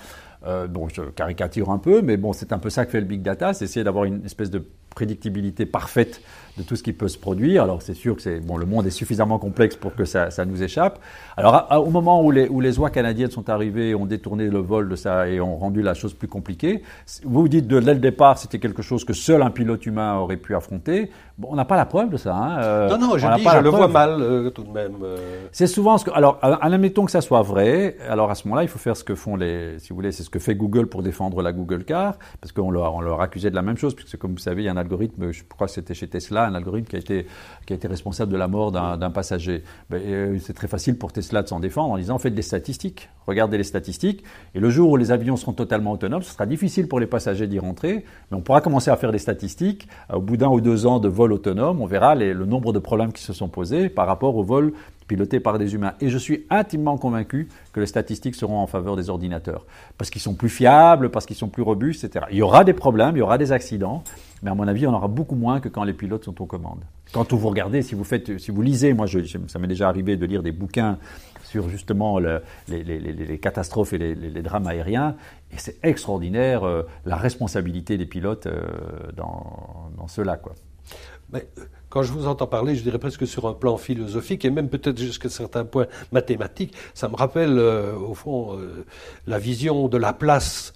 [0.47, 3.07] Euh, bon, je caricature un peu, mais bon, c'est un peu ça que fait le
[3.07, 6.20] big data, c'est essayer d'avoir une espèce de prédictibilité parfaite
[6.59, 7.62] de tout ce qui peut se produire.
[7.62, 10.44] Alors c'est sûr que c'est bon, le monde est suffisamment complexe pour que ça, ça
[10.44, 10.98] nous échappe.
[11.37, 14.88] Alors au moment où les, où les oies canadiennes sont arrivées, ont détourné le vol
[14.88, 16.83] de ça et ont rendu la chose plus compliquée,
[17.24, 20.16] vous vous dites de dès le départ c'était quelque chose que seul un pilote humain
[20.16, 21.11] aurait pu affronter.
[21.38, 22.37] Bon, on n'a pas la preuve de ça.
[22.37, 22.62] Hein.
[22.62, 24.96] Euh, non, non, je dis, je le vois mal euh, tout de même.
[25.02, 25.46] Euh.
[25.50, 26.11] C'est souvent ce que.
[26.11, 27.96] Alors, admettons que ça soit vrai.
[28.09, 29.78] Alors à ce moment-là, il faut faire ce que font les.
[29.78, 32.70] Si vous voulez, c'est ce que fait Google pour défendre la Google Car, parce qu'on
[32.70, 34.72] leur, on leur accusait de la même chose, puisque comme vous savez, il y a
[34.72, 37.27] un algorithme, je crois que c'était chez Tesla, un algorithme qui a été,
[37.66, 39.62] qui a été responsable de la mort d'un passager.
[39.90, 43.57] Ben, c'est très facile pour Tesla de s'en défendre en disant faites des statistiques, regardez
[43.57, 44.23] les statistiques,
[44.55, 47.47] et le jour où les avions seront totalement autonomes, ce sera difficile pour les passagers
[47.47, 49.88] d'y rentrer, mais on pourra commencer à faire des statistiques.
[50.12, 53.12] Au bout d'un ou deux ans de vol autonome, on verra le nombre de problèmes
[53.12, 54.73] qui se sont posés par rapport au vol
[55.07, 55.95] piloté par des humains.
[56.01, 59.66] Et je suis intimement convaincu que les statistiques seront en faveur des ordinateurs.
[59.99, 62.27] Parce qu'ils sont plus fiables, parce qu'ils sont plus robustes, etc.
[62.31, 64.05] Il y aura des problèmes, il y aura des accidents,
[64.42, 66.85] mais à mon avis, on aura beaucoup moins que quand les pilotes sont aux commandes.
[67.12, 69.07] Quand vous regardez, si vous, faites, si vous lisez, moi
[69.46, 70.98] ça m'est déjà arrivé de lire des bouquins
[71.44, 75.16] sur justement les, catastrophes et les, drames aériens,
[75.52, 78.62] et c'est extraordinaire euh, la responsabilité des pilotes euh,
[79.16, 80.40] dans, cela.
[81.35, 81.38] Euh,
[81.88, 84.98] quand je vous entends parler, je dirais presque sur un plan philosophique et même peut-être
[84.98, 88.59] jusqu'à certains points mathématiques, ça me rappelle au fond
[89.26, 90.72] la vision de la place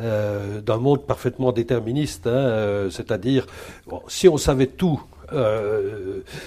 [0.00, 3.46] d'un monde parfaitement déterministe, hein, c'est-à-dire
[4.08, 5.00] si on savait tout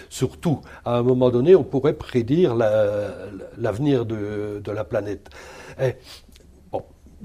[0.10, 2.56] sur tout, à un moment donné, on pourrait prédire
[3.58, 5.30] l'avenir de, de, la planète.
[5.82, 5.96] Et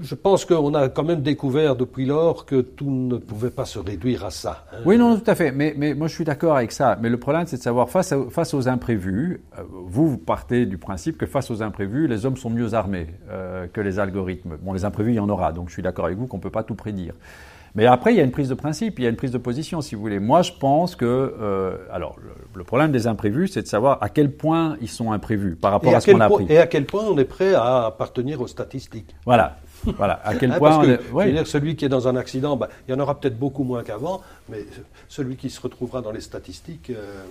[0.01, 3.79] je pense qu'on a quand même découvert depuis lors que tout ne pouvait pas se
[3.79, 4.65] réduire à ça.
[4.71, 4.77] Hein.
[4.85, 5.51] Oui, non, tout à fait.
[5.51, 6.97] Mais, mais moi, je suis d'accord avec ça.
[7.01, 10.77] Mais le problème, c'est de savoir, face, face aux imprévus, euh, vous, vous partez du
[10.77, 14.57] principe que face aux imprévus, les hommes sont mieux armés euh, que les algorithmes.
[14.61, 15.51] Bon, les imprévus, il y en aura.
[15.51, 17.13] Donc, je suis d'accord avec vous qu'on ne peut pas tout prédire.
[17.75, 19.37] Mais après, il y a une prise de principe, il y a une prise de
[19.37, 20.19] position, si vous voulez.
[20.19, 22.15] Moi, je pense que, euh, alors,
[22.55, 25.93] le, problème des imprévus, c'est de savoir à quel point ils sont imprévus par rapport
[25.93, 26.45] à, ce qu'on a appris.
[26.49, 29.15] Et à quel point on est prêt à appartenir aux statistiques.
[29.25, 29.57] Voilà.
[29.97, 30.85] Voilà, à quel hein, point.
[30.85, 33.83] dire, celui qui est dans un accident, bah, il y en aura peut-être beaucoup moins
[33.83, 34.65] qu'avant, mais
[35.07, 36.89] celui qui se retrouvera dans les statistiques.
[36.89, 37.23] Euh,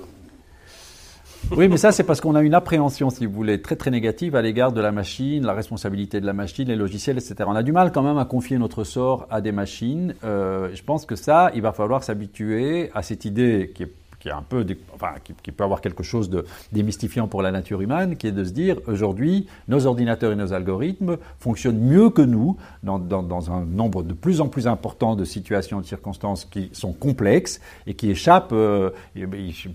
[1.57, 4.37] oui, mais ça, c'est parce qu'on a une appréhension, si vous voulez, très très négative
[4.37, 7.37] à l'égard de la machine, la responsabilité de la machine, les logiciels, etc.
[7.47, 10.15] On a du mal quand même à confier notre sort à des machines.
[10.25, 13.93] Euh, je pense que ça, il va falloir s'habituer à cette idée qui est
[14.29, 14.65] qui un peu,
[14.95, 18.45] enfin, qui, peut avoir quelque chose de démystifiant pour la nature humaine, qui est de
[18.45, 23.65] se dire aujourd'hui, nos ordinateurs et nos algorithmes fonctionnent mieux que nous dans, dans, un
[23.65, 28.11] nombre de plus en plus important de situations, de circonstances qui sont complexes et qui
[28.11, 28.53] échappent.
[28.53, 28.91] Euh,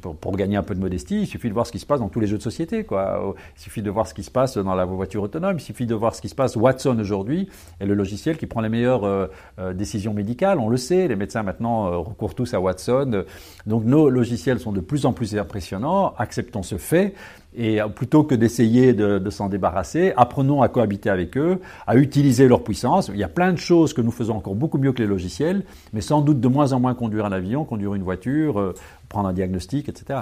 [0.02, 2.10] pour, gagner un peu de modestie, il suffit de voir ce qui se passe dans
[2.10, 2.84] tous les jeux de société.
[2.84, 3.36] Quoi.
[3.58, 5.58] Il suffit de voir ce qui se passe dans la voiture autonome.
[5.58, 6.56] Il suffit de voir ce qui se passe.
[6.56, 9.28] Watson aujourd'hui est le logiciel qui prend les meilleures euh,
[9.60, 10.60] euh, décisions médicales.
[10.60, 11.08] On le sait.
[11.08, 13.24] Les médecins maintenant recourent tous à Watson.
[13.66, 17.13] Donc nos logiciels logiciels sont de plus en plus impressionnants, acceptons ce fait,
[17.56, 22.63] et plutôt que d'essayer de, s'en débarrasser, apprenons à cohabiter avec eux, à utiliser leur
[22.63, 23.10] puissance.
[23.13, 25.63] Il y a plein de choses que nous faisons encore beaucoup mieux que les logiciels,
[25.93, 28.73] mais sans doute de moins en moins conduire un avion, conduire une voiture, euh,
[29.08, 30.21] prendre un diagnostic, etc.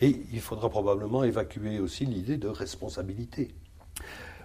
[0.00, 3.48] Et il faudra probablement évacuer aussi l'idée de responsabilité.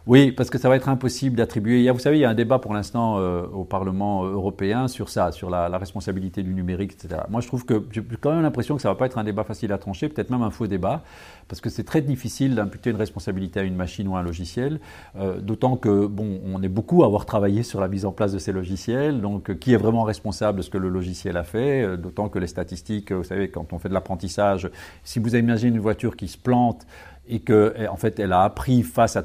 [0.08, 1.90] Oui, parce que ça va être impossible d'attribuer.
[1.92, 5.32] Vous savez, il y a un débat pour l'instant euh, au Parlement européen sur ça,
[5.32, 7.22] sur la, responsabilité du numérique, etc.
[7.30, 9.24] Moi, je trouve que j'ai quand même l'impression que ça ne va pas être un
[9.24, 11.04] débat facile à trancher, peut-être même un faux débat,
[11.48, 14.80] parce que c'est très difficile d'imputer une responsabilité à une machine ou à un logiciel,
[15.18, 18.32] euh, d'autant que, bon, on est beaucoup à avoir travaillé sur la mise en place
[18.32, 21.84] de ces logiciels, donc qui est vraiment responsable de ce que le logiciel a fait,
[21.84, 24.70] euh, d'autant que les statistiques, vous savez, quand on fait de l'apprentissage,
[25.04, 26.86] si vous imaginez une voiture qui se plante
[27.28, 29.24] et qu'en en fait, elle a appris face à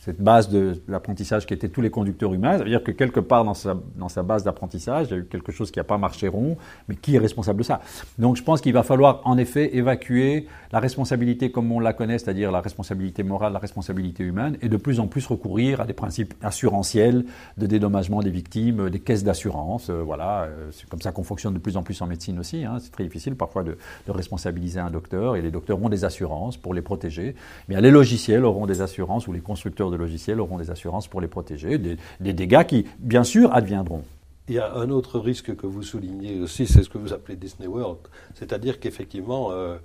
[0.00, 2.58] cette base de l'apprentissage qui était tous les conducteurs humains.
[2.58, 5.18] Ça veut dire que quelque part dans sa, dans sa base d'apprentissage, il y a
[5.18, 6.56] eu quelque chose qui n'a pas marché rond,
[6.88, 7.80] mais qui est responsable de ça
[8.18, 12.18] Donc je pense qu'il va falloir en effet évacuer la responsabilité comme on la connaît,
[12.18, 15.92] c'est-à-dire la responsabilité morale, la responsabilité humaine, et de plus en plus recourir à des
[15.92, 17.24] principes assurantiels
[17.58, 19.90] de dédommagement des victimes, des caisses d'assurance.
[19.90, 22.64] Euh, voilà, euh, c'est comme ça qu'on fonctionne de plus en plus en médecine aussi.
[22.64, 22.78] Hein.
[22.80, 23.76] C'est très difficile parfois de,
[24.08, 27.34] responsabiliser un docteur, et les docteurs ont des assurances pour les protéger.
[27.68, 31.20] Mais les logiciels auront des assurances, ou les constructeurs de logiciels auront des assurances pour
[31.20, 34.02] les protéger, des, des dégâts qui, bien sûr, adviendront.
[34.48, 37.36] Il y a un autre risque que vous soulignez aussi, c'est ce que vous appelez
[37.36, 37.98] Disney World.
[38.34, 39.76] C'est-à-dire qu'effectivement, euh,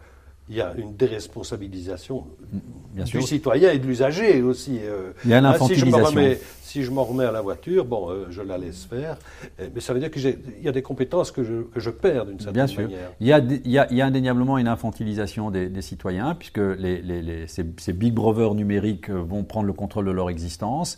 [0.49, 2.25] il y a une déresponsabilisation
[2.93, 4.79] du citoyen et de l'usager aussi.
[4.83, 5.11] Euh.
[5.23, 6.21] il y a une infantilisation.
[6.61, 9.17] Si je m'en remets, à la voiture, bon, euh, je la laisse faire,
[9.73, 12.39] mais ça veut dire qu'il y a des compétences que je, que je perds d'une
[12.39, 12.81] certaine Bien sûr.
[12.81, 13.11] manière.
[13.21, 16.35] Il y, a, il, y a, il y a indéniablement une infantilisation des, des citoyens,
[16.35, 20.97] puisque les, les, ces, ces, big brothers numériques vont prendre le contrôle de leur existence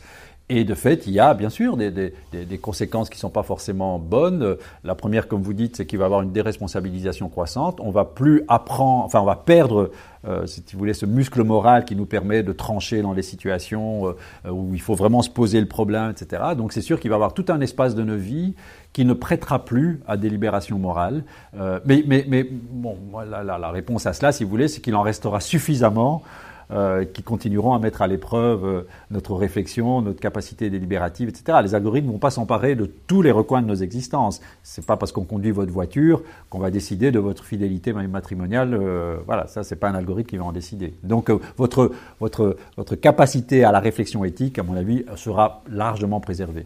[0.50, 3.30] et de fait, il y a bien sûr des, des, des conséquences qui ne sont
[3.30, 4.56] pas forcément bonnes.
[4.86, 7.80] La première, comme vous dites, c'est qu'il va y avoir une déresponsabilisation croissante.
[7.82, 9.92] On va plus apprendre, enfin, on va perdre,
[10.26, 14.08] euh, si vous voulez, ce muscle moral qui nous permet de trancher dans les situations
[14.46, 16.42] euh, où il faut vraiment se poser le problème, etc.
[16.56, 18.56] Donc, c'est sûr qu'il va y avoir tout un espace de nos vies
[18.94, 21.26] qui ne prêtera plus à des libérations morales.
[21.60, 22.98] Euh, mais, mais, mais, bon,
[23.30, 26.24] la, la, la réponse à cela, si vous voulez, c'est qu'il en restera suffisamment
[26.70, 31.60] euh, qui continueront à mettre à l'épreuve euh, notre réflexion, notre capacité délibérative, etc.
[31.64, 34.42] Les algorithmes ne vont pas s'emparer de tous les recoins de nos existences.
[34.64, 38.74] Ce n'est pas parce qu'on conduit votre voiture qu'on va décider de votre fidélité matrimoniale.
[38.74, 40.94] Euh, voilà, ça, c'est pas un algorithme qui va en décider.
[41.04, 46.66] Donc, votre, votre, votre capacité à la réflexion éthique, à mon avis, sera largement préservée.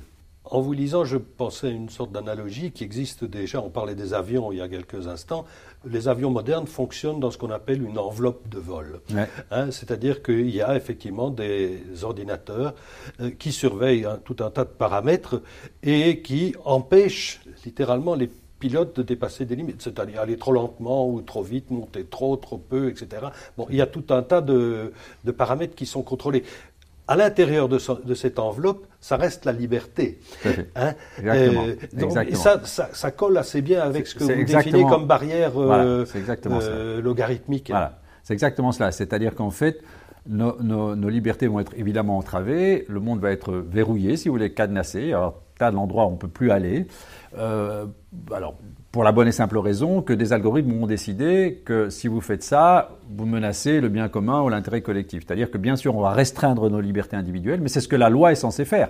[0.52, 3.62] En vous lisant, je pensais à une sorte d'analogie qui existe déjà.
[3.62, 5.46] On parlait des avions il y a quelques instants.
[5.86, 9.00] Les avions modernes fonctionnent dans ce qu'on appelle une enveloppe de vol.
[9.50, 12.76] Hein, c'est-à-dire qu'il y a effectivement des ordinateurs
[13.22, 15.42] euh, qui surveillent tout un tas de paramètres
[15.84, 21.22] et qui empêchent littéralement les pilotes de dépasser des limites, c'est-à-dire aller trop lentement ou
[21.22, 23.24] trop vite, monter trop, trop peu, etc.
[23.58, 24.92] Bon, il y a tout un tas de
[25.36, 26.44] paramètres qui sont contrôlés
[27.12, 27.78] à l'intérieur de,
[28.14, 30.20] cette enveloppe, ça reste la liberté.
[30.78, 31.66] Hein exactement.
[31.66, 36.06] Euh, et ça, ça, colle assez bien avec ce que vous définissez comme barrière euh,
[36.46, 37.70] euh, logarithmique.
[37.70, 38.00] Voilà.
[38.24, 38.94] C'est exactement cela.
[38.94, 39.82] C'est-à-dire qu'en fait,
[40.26, 45.12] nos, libertés vont être évidemment entravées, le monde va être verrouillé, si vous voulez, cadenassé.
[45.12, 46.88] Alors, tas d'endroits où on ne peut plus aller.
[47.36, 48.56] alors,
[48.92, 52.44] pour la bonne et simple raison que des algorithmes ont décidé que si vous faites
[52.44, 55.24] ça, vous menacez le bien commun ou l'intérêt collectif.
[55.26, 58.10] C'est-à-dire que bien sûr, on va restreindre nos libertés individuelles, mais c'est ce que la
[58.10, 58.90] loi est censée faire.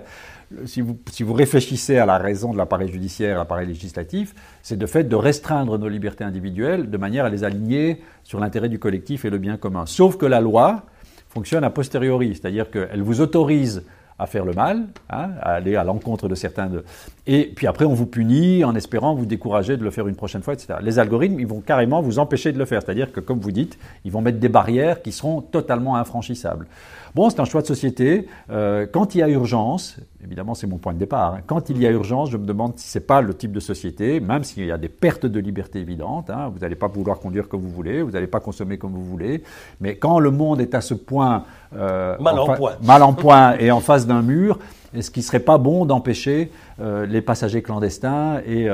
[0.64, 4.86] Si vous, si vous réfléchissez à la raison de l'appareil judiciaire, l'appareil législatif, c'est de
[4.86, 9.24] fait de restreindre nos libertés individuelles de manière à les aligner sur l'intérêt du collectif
[9.24, 9.86] et le bien commun.
[9.86, 10.82] Sauf que la loi
[11.28, 13.84] fonctionne a posteriori, c'est-à-dire qu'elle vous autorise
[14.18, 16.84] à faire le mal, hein, à aller à l'encontre de certains de...
[17.26, 20.42] Et puis après, on vous punit en espérant vous décourager de le faire une prochaine
[20.42, 20.74] fois, etc.
[20.82, 22.82] Les algorithmes, ils vont carrément vous empêcher de le faire.
[22.82, 26.66] C'est-à-dire que, comme vous dites, ils vont mettre des barrières qui seront totalement infranchissables.
[27.14, 28.26] Bon, c'est un choix de société.
[28.50, 31.76] Euh, quand il y a urgence, évidemment c'est mon point de départ, hein, quand il
[31.76, 34.64] y a urgence, je me demande si c'est pas le type de société, même s'il
[34.64, 37.68] y a des pertes de liberté évidentes, hein, vous n'allez pas pouvoir conduire comme vous
[37.68, 39.42] voulez, vous n'allez pas consommer comme vous voulez,
[39.82, 41.44] mais quand le monde est à ce point,
[41.76, 42.76] euh, mal, en point.
[42.82, 44.58] mal en point et en face d'un mur,
[44.94, 48.68] est-ce qu'il ne serait pas bon d'empêcher euh, les passagers clandestins et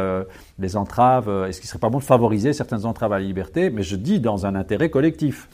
[0.58, 3.70] les entraves Est-ce qu'il ne serait pas bon de favoriser certaines entraves à la liberté
[3.70, 5.48] Mais je dis dans un intérêt collectif.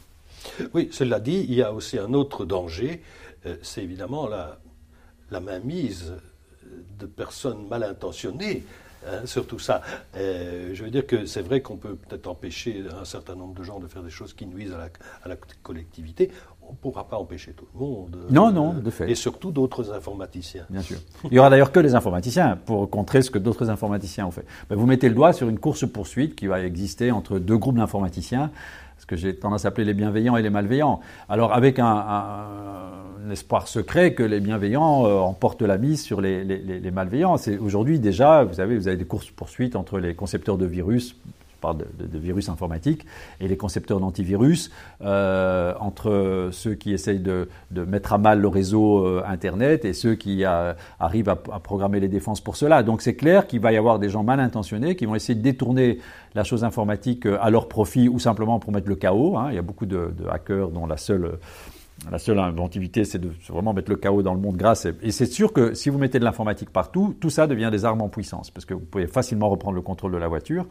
[0.73, 3.03] Oui, cela dit, il y a aussi un autre danger,
[3.47, 4.59] euh, c'est évidemment la,
[5.31, 6.15] la mainmise
[6.99, 8.65] de personnes mal intentionnées
[9.07, 9.83] hein, sur tout ça.
[10.17, 13.63] Euh, je veux dire que c'est vrai qu'on peut peut-être empêcher un certain nombre de
[13.63, 16.31] gens de faire des choses qui nuisent à la, collectivité.
[16.69, 18.17] On ne pourra pas empêcher tout le monde.
[18.31, 19.11] Non, non, de fait.
[19.11, 20.65] Et surtout d'autres informaticiens.
[20.71, 20.99] Bien sûr.
[21.25, 24.45] Il y aura d'ailleurs que les informaticiens pour contrer ce que d'autres informaticiens ont fait.
[24.71, 28.51] vous mettez le doigt sur une course-poursuite qui va exister entre deux groupes d'informaticiens
[28.99, 31.01] ce que j'ai tendance à appeler les bienveillants et les malveillants.
[31.29, 32.47] Alors avec un,
[33.31, 37.37] espoir secret que les bienveillants euh, emportent la mise sur les, les, les malveillants.
[37.37, 41.17] C'est aujourd'hui déjà, vous savez, vous avez des courses poursuites entre les concepteurs de virus
[41.73, 43.07] de, virus informatique,
[43.41, 44.71] et les concepteurs d'antivirus,
[45.03, 50.15] euh, entre ceux qui essayent de, mettre à mal le réseau euh, Internet et ceux
[50.15, 52.83] qui arrivent à, programmer les défenses pour cela.
[52.83, 55.43] Donc c'est clair qu'il va y avoir des gens mal intentionnés qui vont essayer de
[55.43, 55.99] détourner
[56.35, 59.37] la chose informatique à leur profit ou simplement pour mettre le chaos.
[59.39, 59.49] Hein.
[59.51, 61.39] Il y a beaucoup de hackers dont la seule
[62.11, 64.87] la seule inventivité, c'est de vraiment mettre le chaos dans le monde grâce.
[65.03, 68.03] Et c'est sûr que si vous mettez de l'informatique partout, tout ça devient des armes
[68.03, 70.67] en puissance, parce que vous pouvez facilement reprendre le contrôle de la voiture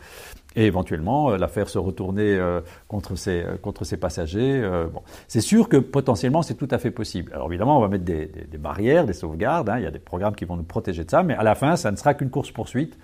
[0.56, 4.62] et éventuellement euh, la faire se retourner euh, contre ses, euh, contre ses passagers.
[4.92, 5.02] bon.
[5.28, 7.32] C'est sûr que potentiellement c'est tout à fait possible.
[7.34, 9.78] Alors évidemment, on va mettre des, barrières, des sauvegardes, hein.
[9.78, 11.76] il y a des programmes qui vont nous protéger de ça, mais à la fin,
[11.76, 12.98] ça ne sera qu'une course-poursuite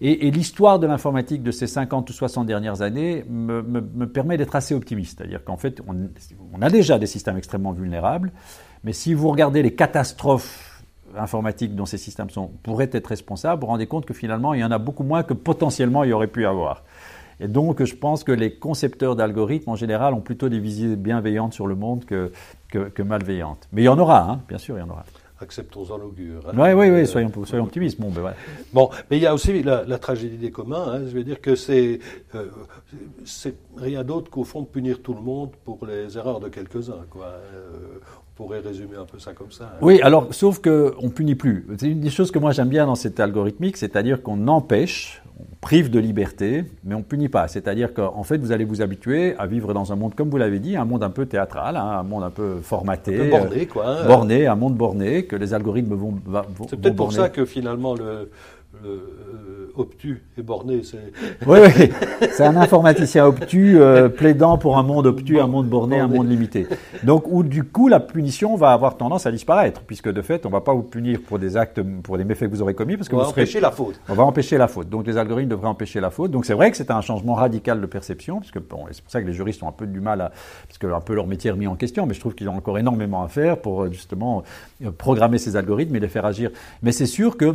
[0.00, 4.74] et, l'histoire de l'informatique de ces 50 ou 60 dernières années me, permet d'être assez
[4.74, 5.18] optimiste.
[5.18, 8.32] C'est-à-dire qu'en fait, on, a déjà des systèmes extrêmement vulnérables,
[8.84, 10.82] mais si vous regardez les catastrophes
[11.16, 12.28] informatiques dont ces systèmes
[12.62, 15.22] pourraient être responsables, vous vous rendez compte que finalement, il y en a beaucoup moins
[15.22, 16.84] que potentiellement il y aurait pu avoir.
[17.40, 21.52] Et donc, je pense que les concepteurs d'algorithmes, en général, ont plutôt des visées bienveillantes
[21.52, 22.32] sur le monde que,
[22.68, 23.68] que, malveillantes.
[23.72, 25.04] Mais il y en aura, hein, bien sûr, il y en aura
[25.40, 26.42] acceptons-en l'augure.
[26.48, 26.52] Hein.
[26.56, 28.00] Oui, oui, oui, soyons, soyons optimistes.
[28.00, 28.34] Bon, ben
[28.72, 30.86] bon, mais il y a aussi la, tragédie des communs.
[30.88, 31.00] Hein.
[31.06, 32.00] je veux dire que c'est
[32.34, 32.46] euh,
[33.76, 37.04] rien d'autre qu'au fond de punir tout le monde pour les erreurs de quelques-uns.
[37.16, 37.98] Euh,
[38.38, 39.64] on pourrait résumer un peu ça comme ça.
[39.64, 39.78] Hein.
[39.80, 40.70] Oui, alors, sauf qu'on
[41.02, 41.66] ne punit plus.
[41.78, 45.44] C'est une des choses que moi j'aime bien dans cette algorithmique, c'est-à-dire qu'on empêche, on
[45.60, 47.48] prive de liberté, mais on ne punit pas.
[47.48, 50.58] C'est-à-dire qu'en fait, vous allez vous habituer à vivre dans un monde, comme vous l'avez
[50.58, 53.14] dit, un monde un peu théâtral, hein, un monde un peu formaté.
[53.14, 53.86] Un peu borné, quoi.
[53.86, 54.06] Hein.
[54.06, 56.14] borné, un monde borné, que les algorithmes vont.
[56.24, 58.30] vont C'est peut-être pour ça que finalement le,
[58.82, 59.00] le
[59.78, 60.82] obtus et borné.
[61.46, 61.90] Oui, oui.
[62.32, 66.28] c'est un informaticien obtus euh, plaidant pour un monde obtus, un monde borné, un monde
[66.28, 66.66] limité.
[67.02, 70.48] Donc, où du coup, la punition va avoir tendance à disparaître, puisque de fait, on
[70.48, 72.96] ne va pas vous punir pour des actes, pour des méfaits que vous aurez commis,
[72.96, 74.00] parce que on va empêcher la faute.
[74.08, 74.88] On va empêcher la faute.
[74.88, 76.30] Donc, les algorithmes devraient empêcher la faute.
[76.30, 79.20] Donc, c'est vrai que c'est un changement radical de perception, puisque bon, c'est pour ça
[79.22, 80.32] que les juristes ont un peu du mal à,
[80.66, 82.56] parce que un peu leur métier est remis en question, mais je trouve qu'ils ont
[82.56, 84.42] encore énormément à faire pour euh, justement
[84.84, 86.50] euh, programmer ces algorithmes et les faire agir.
[86.82, 87.54] Mais c'est sûr que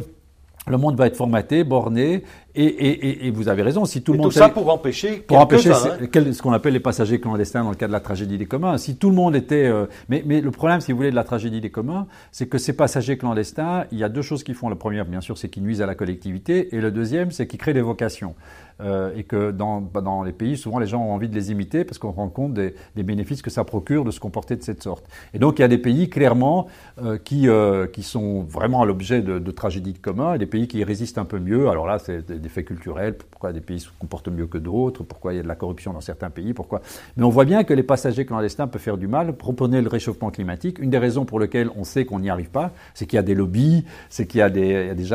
[0.68, 2.24] le monde va être formaté, borné,
[2.56, 3.84] et, et, et, vous avez raison.
[3.86, 5.98] Si tout le monde tout ça pour empêcher pour empêcher hein.
[6.32, 8.78] ce qu'on appelle les passagers clandestins dans le cas de la tragédie des communs.
[8.78, 11.24] Si tout le monde était, euh, mais, mais, le problème, si vous voulez, de la
[11.24, 14.70] tragédie des communs, c'est que ces passagers clandestins, il y a deux choses qui font.
[14.70, 17.60] La première, bien sûr, c'est qu'ils nuisent à la collectivité, et le deuxième, c'est qu'ils
[17.60, 18.36] créent des vocations.
[18.82, 21.52] Euh, et que dans, bah, dans les pays, souvent, les gens ont envie de les
[21.52, 24.82] imiter parce qu'on rend compte des, bénéfices que ça procure de se comporter de cette
[24.82, 25.06] sorte.
[25.34, 26.68] Et donc, il y a des pays clairement
[27.02, 30.68] euh, qui, euh, qui sont vraiment à l'objet de, tragédies de communs, et des pays
[30.68, 31.70] qui résistent un peu mieux.
[31.70, 35.34] Alors là, c'est des faits culturels, pourquoi des pays se comportent mieux que d'autres, pourquoi
[35.34, 36.82] il y a de la corruption dans certains pays, pourquoi?
[37.18, 40.32] Mais on voit bien que les passagers clandestins peuvent faire du mal, proposer le réchauffement
[40.32, 40.80] climatique.
[40.80, 43.24] Une des raisons pour lesquelles on sait qu'on n'y arrive pas, c'est qu'il y a
[43.24, 45.14] des lobbies, c'est qu'il y a, des, il y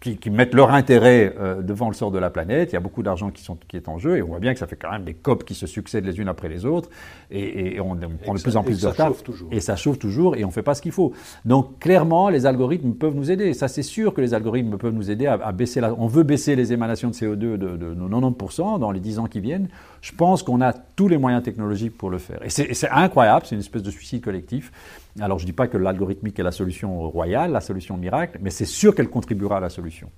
[0.00, 2.70] qui, mettent leur intérêt euh, devant le sort de la planète.
[2.72, 4.58] Il y a beaucoup d'argent qui, qui est en jeu et on voit bien que
[4.58, 6.90] ça fait quand même des COP qui se succèdent les unes après les autres
[7.30, 9.12] et, on, prend de plus en plus de retard.
[9.50, 11.12] Et ça chauffe toujours et on ne fait pas ce qu'il faut.
[11.44, 13.54] Donc clairement, les algorithmes peuvent nous aider.
[13.54, 15.94] Ça, c'est sûr que les algorithmes peuvent nous aider à, baisser la.
[15.94, 19.40] On veut baisser les émanations de CO2 de, de, 90% dans les 10 ans qui
[19.40, 19.68] viennent.
[20.06, 22.38] Je pense qu'on a tous les moyens technologiques pour le faire.
[22.44, 24.70] Et c'est incroyable, c'est une espèce de suicide collectif.
[25.18, 28.50] Alors je ne dis pas que l'algorithmique est la solution royale, la solution miracle, mais
[28.50, 30.08] c'est sûr qu'elle contribuera à la solution.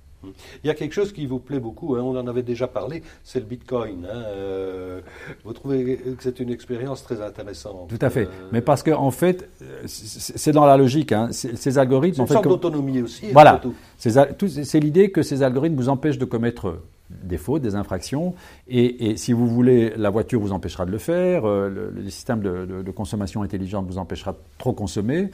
[0.63, 3.01] Il y a quelque chose qui vous plaît beaucoup, hein, on en avait déjà parlé,
[3.23, 4.05] c'est le Bitcoin.
[4.05, 5.01] Hein, euh,
[5.43, 8.25] vous trouvez que c'est une expérience très intéressante Tout à fait.
[8.25, 9.49] Euh, mais parce qu'en en fait,
[9.87, 11.13] c'est dans la logique.
[11.13, 12.21] Hein, ces algorithmes.
[12.21, 13.31] Une sorte d'autonomie aussi.
[13.31, 13.59] Voilà.
[13.97, 16.77] C'est l'idée que ces algorithmes vous empêchent de commettre
[17.09, 18.35] des fautes, des infractions.
[18.67, 22.91] Et, si vous voulez, la voiture vous empêchera de le faire, euh, le, système de,
[22.91, 25.31] consommation intelligente vous empêchera de trop consommer.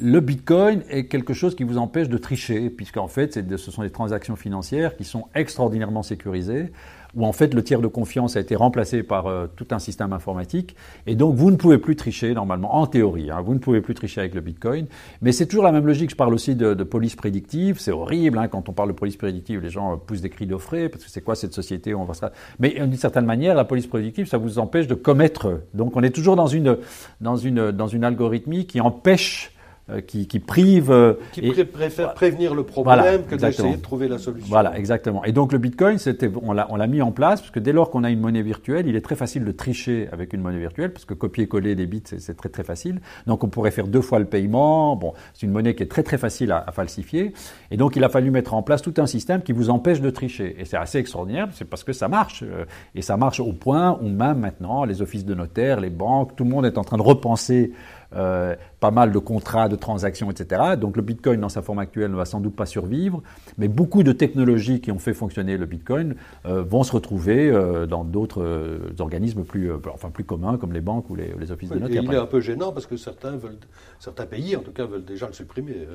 [0.00, 3.90] Le Bitcoin est quelque chose qui vous empêche de tricher, puisqu'en fait, ce sont des
[3.90, 6.72] transactions financières qui sont extraordinairement sécurisées
[7.14, 10.12] où en fait le tiers de confiance a été remplacé par euh, tout un système
[10.12, 13.80] informatique, et donc vous ne pouvez plus tricher normalement, en théorie, hein, vous ne pouvez
[13.80, 14.86] plus tricher avec le Bitcoin,
[15.20, 18.48] mais c'est toujours la même logique, je parle aussi de, police prédictive, c'est horrible, hein,
[18.48, 21.22] quand on parle de police prédictive, les gens poussent des cris d'offré, parce que c'est
[21.22, 22.12] quoi cette société, on va
[22.58, 26.10] mais d'une certaine manière, la police prédictive, ça vous empêche de commettre, donc on est
[26.10, 26.76] toujours dans une,
[27.20, 29.52] dans une, dans une algorithmie qui empêche
[29.92, 30.90] euh, qui, qui, prive.
[30.90, 34.48] Euh, qui préfère prévenir le problème que d'essayer de trouver la solution.
[34.48, 35.24] Voilà, exactement.
[35.24, 38.04] Et donc le Bitcoin, c'était, on l'a mis en place parce que dès lors qu'on
[38.04, 41.04] a une monnaie virtuelle, il est très facile de tricher avec une monnaie virtuelle parce
[41.04, 43.00] que copier-coller des bits, c'est très très facile.
[43.26, 44.96] Donc on pourrait faire deux fois le paiement.
[44.96, 47.32] Bon, c'est une monnaie qui est très très facile à, à, falsifier.
[47.70, 50.10] Et donc il a fallu mettre en place tout un système qui vous empêche de
[50.10, 50.56] tricher.
[50.58, 52.42] Et c'est assez extraordinaire, c'est parce que ça marche.
[52.42, 56.36] Euh, et ça marche au point où même maintenant les offices de notaire, les banques,
[56.36, 57.72] tout le monde est en train de repenser
[58.12, 60.76] pas mal de contrats, de transactions, etc.
[60.78, 63.22] Donc le Bitcoin dans sa forme actuelle ne va sans doute pas survivre,
[63.58, 67.50] mais beaucoup de technologies qui ont fait fonctionner le Bitcoin vont se retrouver
[67.88, 71.90] dans d'autres organismes plus, enfin, plus communs comme les banques ou les, offices de notes.
[71.92, 73.58] il est un peu gênant parce que certains, veulent,
[73.98, 75.86] certains pays, en tout cas, veulent déjà le supprimer.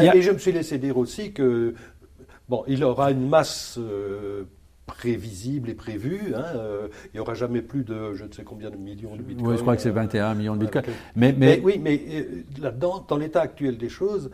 [0.00, 1.74] Et je me suis laissé dire aussi que
[2.48, 4.44] bon, il aura une masse euh,
[4.86, 6.34] prévisible et prévue.
[6.34, 9.22] Hein, euh, il n'y aura jamais plus de je ne sais combien de millions de
[9.22, 9.50] bitcoins.
[9.50, 10.84] Oui, je crois que c'est 21 millions de bitcoins.
[11.16, 14.30] Mais, mais, oui, mais euh, là-dedans, dans l'état actuel des choses,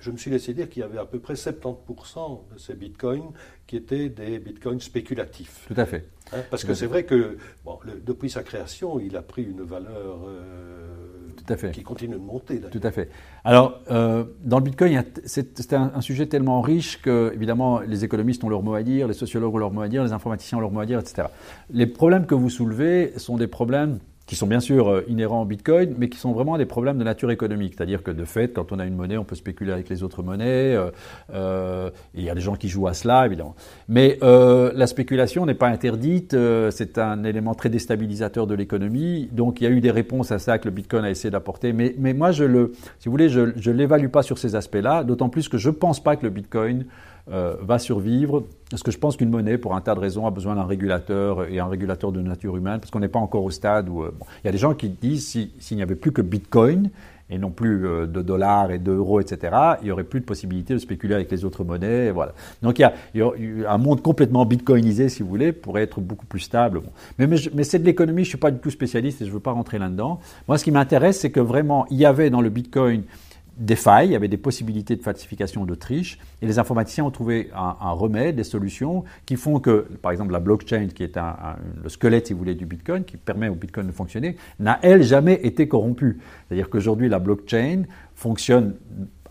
[0.00, 3.30] je me suis laissé dire qu'il y avait à peu près 70% de ces bitcoins
[3.66, 5.66] qui étaient des bitcoins spéculatifs.
[5.68, 6.08] Tout à fait.
[6.32, 10.20] Hein, parce que c'est vrai que bon, depuis sa création, il a pris une valeur
[11.38, 11.70] tout à fait.
[11.70, 12.60] qui continue de monter.
[12.60, 13.10] Tout à fait.
[13.44, 18.44] Alors, euh, dans le Bitcoin, c'est un, un, sujet tellement riche que, évidemment, les économistes
[18.44, 20.60] ont leur mot à dire, les sociologues ont leur mot à dire, les informaticiens ont
[20.60, 21.28] leur mot à dire, etc.
[21.70, 23.98] Les problèmes que vous soulevez sont des problèmes
[24.28, 27.02] qui sont bien sûr euh, inhérents au Bitcoin, mais qui sont vraiment des problèmes de
[27.02, 27.72] nature économique.
[27.76, 30.22] C'est-à-dire que de fait, quand on a une monnaie, on peut spéculer avec les autres
[30.22, 30.76] monnaies.
[30.76, 30.90] Euh,
[31.32, 33.56] euh, il y a des gens qui jouent à cela, évidemment.
[33.88, 36.34] Mais euh, la spéculation n'est pas interdite.
[36.34, 39.30] Euh, c'est un élément très déstabilisateur de l'économie.
[39.32, 41.72] Donc il y a eu des réponses à ça que le Bitcoin a essayé d'apporter.
[41.72, 45.04] Mais, mais moi, je le, si vous voulez, je ne l'évalue pas sur ces aspects-là.
[45.04, 46.84] D'autant plus que je ne pense pas que le Bitcoin
[47.30, 48.44] euh, va survivre.
[48.70, 51.44] Parce que je pense qu'une monnaie, pour un tas de raisons, a besoin d'un régulateur
[51.44, 54.02] et un régulateur de nature humaine, parce qu'on n'est pas encore au stade où...
[54.02, 56.90] Euh, il y a des gens qui disent s'il n'y avait plus que Bitcoin,
[57.30, 60.74] et non plus euh, de dollars et d'euros, etc., il n'y aurait plus de possibilité
[60.74, 62.10] de spéculer avec les autres monnaies.
[62.10, 62.32] Voilà.
[62.62, 63.32] Donc il y, a,
[63.70, 66.80] un monde complètement bitcoinisé, si vous voulez, pourrait être beaucoup plus stable.
[67.18, 69.30] Mais, mais, mais c'est de l'économie, je ne suis pas du tout spécialiste et je
[69.30, 70.20] ne veux pas rentrer là-dedans.
[70.46, 73.02] Moi, ce qui m'intéresse, c'est que vraiment, il y avait dans le bitcoin
[73.58, 77.10] des failles, il y avait des possibilités de falsification de triche, et les informaticiens ont
[77.10, 81.18] trouvé un, remède, des solutions qui font que, par exemple, la blockchain, qui est
[81.82, 85.02] le squelette, si vous voulez, du Bitcoin, qui permet au Bitcoin de fonctionner, n'a, elle,
[85.02, 86.18] jamais été corrompue.
[86.46, 87.82] C'est-à-dire qu'aujourd'hui, la blockchain
[88.14, 88.74] fonctionne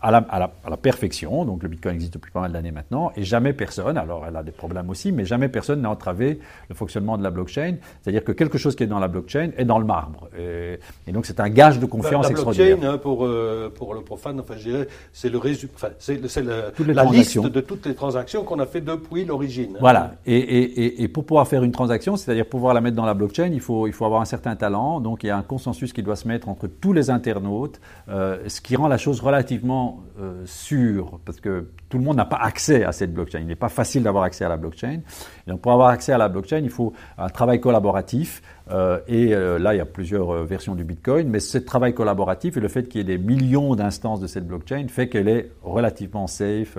[0.00, 1.44] à la, à, la, perfection.
[1.44, 4.42] Donc le Bitcoin existe depuis pas mal d'années maintenant et jamais personne, alors elle a
[4.42, 6.38] des problèmes aussi, mais jamais personne n'a entravé
[6.68, 7.76] le fonctionnement de la blockchain.
[8.02, 10.28] C'est-à-dire que quelque chose qui est dans la blockchain est dans le marbre.
[10.38, 10.78] Et,
[11.12, 14.38] donc c'est un gage de confiance la, la blockchain, hein, pour, euh, pour le profane,
[14.40, 18.66] enfin, je dirais, c'est le enfin, c'est, la liste de toutes les transactions qu'on a
[18.66, 19.72] fait depuis l'origine.
[19.74, 19.80] Hein.
[19.80, 20.14] Voilà.
[20.26, 23.50] Et, et, et, pour pouvoir faire une transaction, c'est-à-dire pouvoir la mettre dans la blockchain,
[23.52, 25.00] il faut, il faut avoir un certain talent.
[25.00, 28.38] Donc il y a un consensus qui doit se mettre entre tous les internautes, euh,
[28.46, 29.87] ce qui rend la chose relativement
[30.20, 33.40] euh, sûr, parce que tout le monde n'a pas accès à cette blockchain.
[33.40, 35.00] Il n'est pas facile d'avoir accès à la blockchain.
[35.46, 38.42] Et donc pour avoir accès à la blockchain, il faut un travail collaboratif.
[38.70, 41.28] Euh, et euh, là, il y a plusieurs versions du Bitcoin.
[41.28, 44.46] Mais ce travail collaboratif et le fait qu'il y ait des millions d'instances de cette
[44.46, 46.78] blockchain fait qu'elle est relativement safe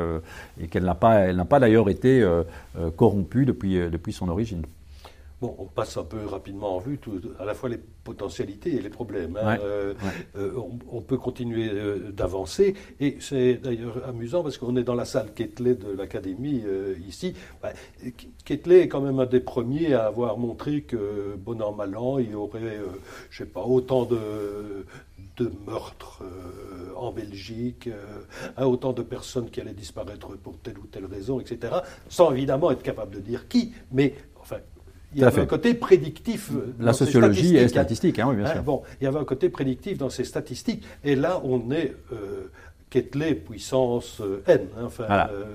[0.60, 2.28] et qu'elle n'a pas, pas d'ailleurs été
[2.98, 4.64] corrompue depuis, depuis son origine.
[5.42, 8.82] Bon, on passe un peu rapidement en vue tout, à la fois les potentialités et
[8.82, 9.38] les problèmes.
[9.42, 9.58] Hein.
[9.62, 9.94] Euh,
[10.36, 10.52] euh,
[10.92, 15.34] on, peut continuer euh, d'avancer et c'est d'ailleurs amusant parce qu'on est dans la salle
[15.34, 16.64] Ketley de l'Académie
[17.08, 17.34] ici.
[17.62, 17.70] Bah,
[18.44, 22.18] Ketley est quand même un des premiers à avoir montré que, bon an, mal an,
[22.18, 22.80] il y aurait,
[23.30, 24.86] je sais pas, autant de,
[25.38, 26.24] de meurtres
[26.98, 27.90] en Belgique,
[28.58, 31.76] hein, autant de personnes qui allaient disparaître pour telle ou telle raison, etc.,
[32.10, 34.16] sans évidemment être capable de dire qui, mais
[35.16, 36.52] il y avait un côté prédictif.
[36.80, 38.64] La sociologie est statistique, hein, oui, bien hein, sûr.
[38.64, 40.86] Bon, il y avait un côté prédictif dans ces statistiques.
[41.04, 42.52] Et là, on est euh,
[42.90, 44.68] Ketley puissance euh, N.
[44.78, 45.46] Hein, enfin, euh,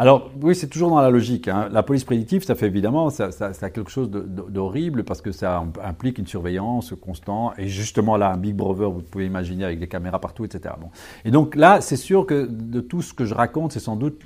[0.00, 1.46] alors oui, c'est toujours dans la logique.
[1.46, 1.68] Hein.
[1.70, 5.30] La police prédictive, ça fait évidemment, ça, ça, ça a quelque chose d'horrible parce que
[5.30, 7.52] ça implique une surveillance constante.
[7.58, 10.74] Et justement là, un Big Brother, vous pouvez imaginer avec des caméras partout, etc.
[10.80, 10.88] Bon.
[11.26, 14.22] Et donc là, c'est sûr que de tout ce que je raconte, c'est sans doute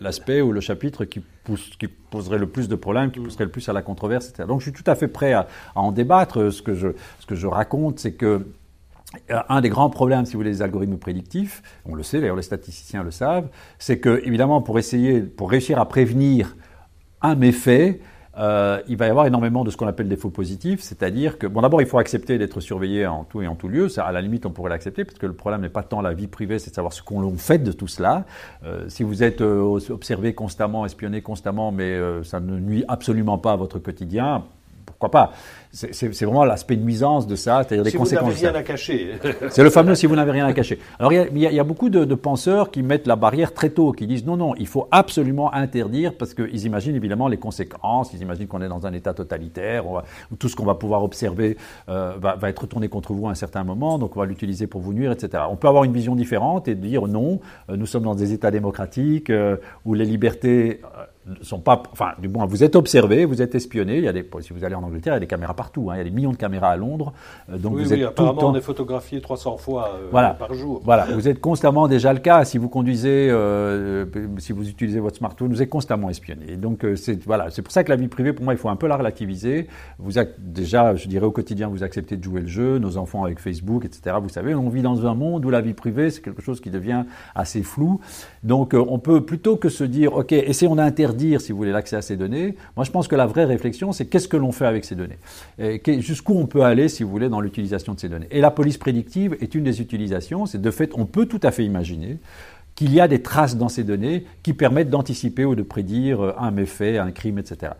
[0.00, 3.50] l'aspect ou le chapitre qui, pousse, qui poserait le plus de problèmes, qui pousserait le
[3.50, 4.46] plus à la controverse, etc.
[4.46, 6.52] Donc je suis tout à fait prêt à, à en débattre.
[6.52, 6.88] Ce que je,
[7.20, 8.44] ce que je raconte, c'est que
[9.28, 12.42] un des grands problèmes, si vous voulez, des algorithmes prédictifs, on le sait, d'ailleurs les
[12.42, 13.48] statisticiens le savent,
[13.78, 16.56] c'est que, évidemment, pour essayer, pour réussir à prévenir
[17.22, 18.00] un méfait,
[18.36, 21.46] euh, il va y avoir énormément de ce qu'on appelle des faux positifs, c'est-à-dire que,
[21.46, 23.88] bon, d'abord, il faut accepter d'être surveillé en tout et en tout lieu.
[23.98, 26.26] À la limite, on pourrait l'accepter, parce que le problème n'est pas tant la vie
[26.26, 28.24] privée, c'est de savoir ce qu'on fait de tout cela.
[28.64, 33.52] Euh, si vous êtes euh, observé constamment, espionné constamment, mais ça ne nuit absolument pas
[33.52, 34.44] à votre quotidien,
[34.84, 35.32] pourquoi pas?
[35.74, 38.32] C'est vraiment l'aspect nuisance de ça, c'est-à-dire des si conséquences.
[38.32, 39.14] Si vous n'avez rien à cacher.
[39.50, 40.78] c'est le fameux si vous n'avez rien à cacher.
[41.00, 44.24] Alors il y, a, beaucoup de, penseurs qui mettent la barrière très tôt, qui disent
[44.24, 48.62] non, non, il faut absolument interdire parce qu'ils imaginent évidemment les conséquences, ils imaginent qu'on
[48.62, 50.00] est dans un état totalitaire, où
[50.38, 51.56] tout ce qu'on va pouvoir observer
[51.88, 54.80] euh, va, être retourné contre vous à un certain moment, donc on va l'utiliser pour
[54.80, 55.42] vous nuire, etc.
[55.50, 58.52] On peut avoir une vision différente et dire non, euh, nous sommes dans des états
[58.52, 60.80] démocratiques euh, où les libertés
[61.42, 63.98] sont pas, enfin, du moins, vous êtes observé, vous êtes espionné.
[63.98, 65.63] Il y a des, si vous allez en Angleterre, il y a des caméras partout.
[65.76, 65.94] Hein.
[65.94, 67.12] il y a des millions de caméras à Londres.
[67.50, 70.80] Euh, donc vous êtes apparemment, tout on est photographié 300 fois euh, par jour.
[70.84, 72.44] Voilà, vous êtes constamment déjà le cas.
[72.44, 74.06] Si vous conduisez, euh,
[74.38, 76.56] si vous utilisez votre smartphone, vous êtes constamment espionné.
[76.56, 78.76] Donc, c'est voilà, c'est pour ça que la vie privée, pour moi, il faut un
[78.76, 79.68] peu la relativiser.
[79.98, 82.78] Vous déjà, je dirais au quotidien, vous acceptez de jouer le jeu.
[82.78, 84.16] Nos enfants avec Facebook, etc.
[84.22, 86.70] Vous savez, on vit dans un monde où la vie privée, c'est quelque chose qui
[86.70, 87.04] devient
[87.34, 88.00] assez flou.
[88.42, 92.02] Donc, on peut plutôt que se dire, ok, essayons d'interdire, si vous voulez, l'accès à
[92.02, 92.56] ces données.
[92.76, 95.18] Moi, je pense que la vraie réflexion, c'est qu'est-ce que l'on fait avec ces données?
[95.58, 98.26] Jusqu'où on peut aller, si vous voulez, dans l'utilisation de ces données.
[98.30, 100.46] Et la police prédictive est une des utilisations.
[100.46, 102.18] C'est de fait, on peut tout à fait imaginer
[102.74, 106.50] qu'il y a des traces dans ces données qui permettent d'anticiper ou de prédire un
[106.50, 107.72] méfait, un crime, etc.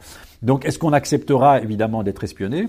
[0.42, 2.68] Donc, est-ce qu'on acceptera évidemment d'être espionné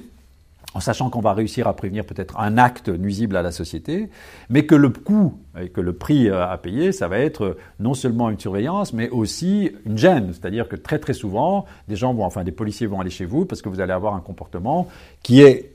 [0.75, 4.09] en sachant qu'on va réussir à prévenir peut-être un acte nuisible à la société,
[4.49, 8.29] mais que le coût et que le prix à payer, ça va être non seulement
[8.29, 10.33] une surveillance, mais aussi une gêne.
[10.33, 13.45] C'est-à-dire que très très souvent, des gens vont, enfin des policiers vont aller chez vous
[13.45, 14.87] parce que vous allez avoir un comportement
[15.23, 15.71] qui est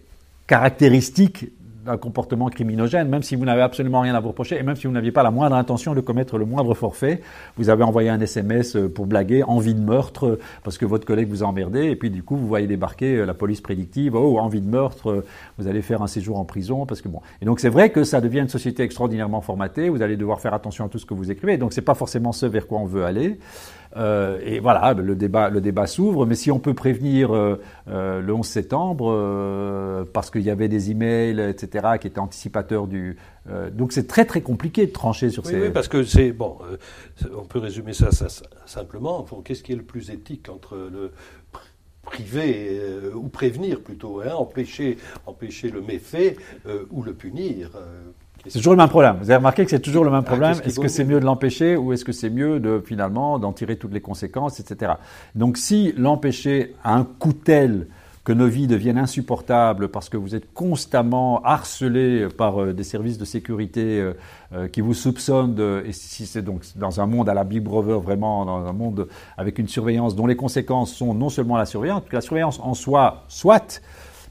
[0.46, 1.46] caractéristique
[1.90, 4.86] un comportement criminogène, même si vous n'avez absolument rien à vous reprocher, et même si
[4.86, 7.20] vous n'aviez pas la moindre intention de commettre le moindre forfait,
[7.56, 11.06] vous avez envoyé un SMS euh, pour blaguer, envie de meurtre, euh, parce que votre
[11.06, 14.14] collègue vous a emmerdé, et puis du coup, vous voyez débarquer euh, la police prédictive,
[14.14, 15.24] oh, envie de meurtre,
[15.58, 17.20] vous allez faire un séjour en prison, parce que bon.
[17.42, 20.54] Et donc c'est vrai que ça devient une société extraordinairement formatée, vous allez devoir faire
[20.54, 22.86] attention à tout ce que vous écrivez, donc c'est pas forcément ce vers quoi on
[22.86, 23.38] veut aller.
[23.96, 26.26] Euh, et voilà, le débat, le débat s'ouvre.
[26.26, 30.90] Mais si on peut prévenir euh, euh, le 11 septembre, parce qu'il y avait des
[30.90, 33.16] emails, etc., qui étaient anticipateurs du.
[33.72, 35.60] donc c'est très très compliqué de trancher sur ces.
[35.60, 36.58] Oui, parce que c'est bon.
[37.36, 38.10] on peut résumer ça,
[38.66, 39.26] simplement.
[39.44, 41.12] Qu'est-ce qui est le plus éthique entre le
[42.02, 42.80] priver
[43.14, 46.36] ou prévenir plutôt, hein, empêcher, empêcher le méfait
[46.90, 47.70] ou le punir.
[48.46, 49.16] C'est toujours le même problème.
[49.20, 50.56] Vous avez remarqué que c'est toujours le même ah, problème.
[50.64, 53.76] est-ce que c'est mieux de l'empêcher ou est-ce que c'est mieux de finalement d'en tirer
[53.76, 54.92] toutes les conséquences, etc.
[55.34, 57.86] Donc si l'empêcher a un coût tel
[58.24, 63.16] que nos vies deviennent insupportables parce que vous êtes constamment harcelé par euh, des services
[63.16, 64.12] de sécurité euh,
[64.52, 67.62] euh, qui vous soupçonnent, de, et si c'est donc dans un monde à la Big
[67.62, 71.66] Brother, vraiment dans un monde avec une surveillance dont les conséquences sont non seulement la
[71.66, 73.80] surveillance, la surveillance en soi, soit,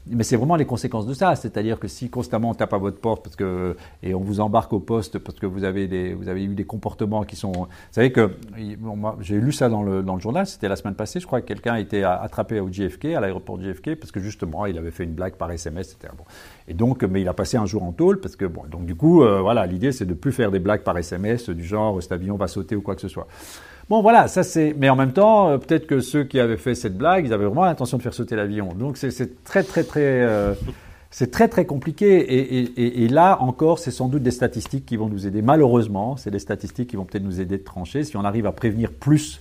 [0.06, 1.34] mais c'est vraiment les conséquences de ça.
[1.36, 4.72] C'est-à-dire que si constamment on tape à votre porte parce que, et on vous embarque
[4.72, 7.52] au poste parce que vous avez, des, vous avez eu des comportements qui sont.
[7.52, 8.30] Vous savez que
[9.20, 11.46] j'ai lu ça dans le, dans le journal, c'était la semaine passée, je crois que
[11.46, 15.04] quelqu'un a été attrapé au JFK, à l'aéroport JFK, parce que justement il avait fait
[15.04, 16.12] une blague par SMS, etc.
[16.68, 18.94] Et donc, mais il a passé un jour en tôle parce que, bon, donc du
[18.94, 22.12] coup, euh, voilà, l'idée c'est de plus faire des blagues par SMS du genre cet
[22.12, 23.26] avion va sauter ou quoi que ce soit.
[23.90, 24.72] Bon, voilà, ça c'est.
[24.78, 27.46] Mais en même temps, euh, peut-être que ceux qui avaient fait cette blague, ils avaient
[27.46, 28.72] vraiment l'intention de faire sauter l'avion.
[28.72, 30.22] Donc c'est très, très, très.
[30.22, 30.54] Euh,
[31.10, 35.26] c'est très très compliqué et, là encore, c'est sans doute des statistiques qui vont nous
[35.26, 35.42] aider.
[35.42, 38.04] Malheureusement, c'est des statistiques qui vont peut-être nous aider de trancher.
[38.04, 39.40] Si on arrive à prévenir plus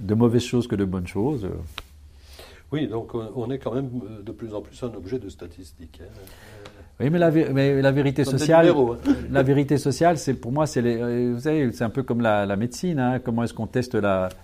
[0.00, 1.46] de mauvaises choses que de bonnes choses.
[1.46, 1.56] Euh.
[2.72, 3.88] Oui, donc on est quand même
[4.22, 6.02] de plus en plus un objet de statistiques.
[6.02, 6.70] Hein.
[7.00, 8.96] Oui, mais la, mais la vérité sociale, hein.
[9.30, 10.80] la vérité sociale, c'est pour moi, c'est
[11.32, 12.98] vous savez, c'est un peu comme la, médecine.
[12.98, 13.18] Hein.
[13.18, 13.96] Comment est-ce qu'on teste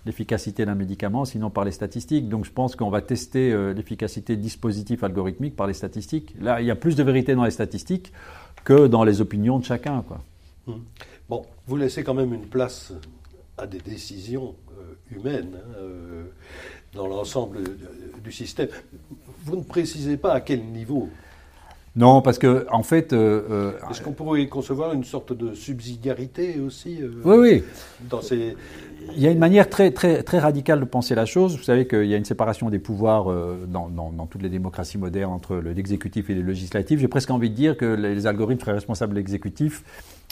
[0.06, 4.34] l'efficacité d'un médicament, sinon par les statistiques Donc, je pense qu'on va tester euh, l'efficacité
[4.36, 6.34] de dispositifs algorithmiques par les statistiques.
[6.40, 8.12] Là, il y a plus de vérité dans les statistiques
[8.64, 10.20] que dans les opinions de chacun, quoi.
[10.66, 10.82] Hum.
[11.28, 12.92] Bon, vous laissez quand même une place
[13.58, 16.24] à des décisions euh, humaines hein, euh,
[16.94, 17.58] dans l'ensemble
[18.24, 18.68] du système.
[19.44, 21.08] Vous ne précisez pas à quel niveau
[21.96, 23.12] non, parce que en fait.
[23.12, 27.64] Euh, euh, Est-ce qu'on pourrait concevoir une sorte de subsidiarité aussi euh, Oui, oui.
[28.08, 28.56] Dans ces...
[29.16, 31.56] Il y a une manière très, très, très radicale de penser la chose.
[31.56, 33.32] Vous savez qu'il y a une séparation des pouvoirs
[33.66, 37.00] dans, dans, toutes les démocraties modernes entre l'exécutif et le législatif.
[37.00, 39.82] J'ai presque envie de dire que les algorithmes seraient responsables de l'exécutif,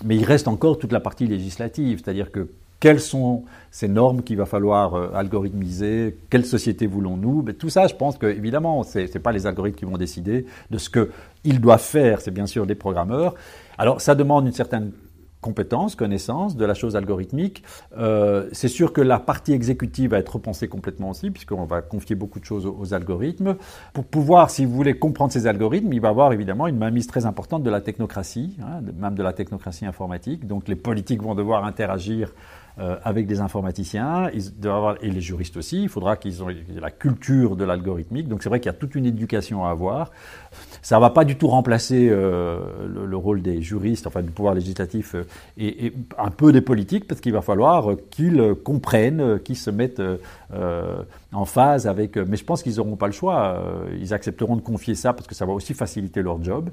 [0.05, 2.03] mais il reste encore toute la partie législative.
[2.05, 2.51] C'est-à-dire que
[2.81, 6.19] quelles sont ces normes qu'il va falloir euh, algorithmiser?
[6.31, 7.43] Quelle société voulons-nous?
[7.53, 10.79] Tout ça, je pense que, évidemment, ce n'est pas les algorithmes qui vont décider de
[10.79, 13.35] ce qu'ils doivent faire, c'est bien sûr des programmeurs.
[13.79, 14.93] Alors, ça demande une certaine
[15.47, 17.63] compétence, connaissance de la chose algorithmique.
[17.97, 22.17] Euh, c'est sûr que la partie exécutive va être repensée complètement aussi, puisqu'on va confier
[22.17, 23.57] beaucoup de choses aux, algorithmes.
[23.93, 27.07] Pour pouvoir, si vous voulez comprendre ces algorithmes, il va y avoir évidemment une mainmise
[27.07, 30.49] très importante de la technocratie, hein, même de la technocratie informatique.
[30.49, 32.35] Donc les politiques vont devoir interagir
[32.79, 36.81] euh, avec des informaticiens, ils doivent avoir, et les juristes aussi, il faudra qu'ils aient
[36.81, 38.29] la culture de l'algorithmique.
[38.29, 40.11] Donc c'est vrai qu'il y a toute une éducation à avoir.
[40.87, 44.55] Ça ne va pas du tout remplacer euh, le, rôle des juristes, enfin du pouvoir
[44.55, 45.25] législatif euh,
[45.59, 50.01] et, un peu des politiques, parce qu'il va falloir qu'ils comprennent, qu'ils se mettent
[51.33, 52.17] en phase avec...
[52.17, 53.61] Mais je pense qu'ils n'auront pas le choix.
[53.99, 56.71] ils accepteront de confier ça parce que ça va aussi faciliter leur job.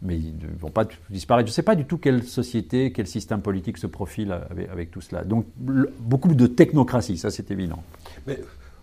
[0.00, 1.48] mais ils ne vont pas disparaître.
[1.48, 4.90] Je ne sais pas du tout quelle société, quel système politique se profile avec, avec
[4.92, 5.24] tout cela.
[5.24, 7.82] Donc beaucoup de technocratie, ça c'est évident.
[8.28, 8.38] Mais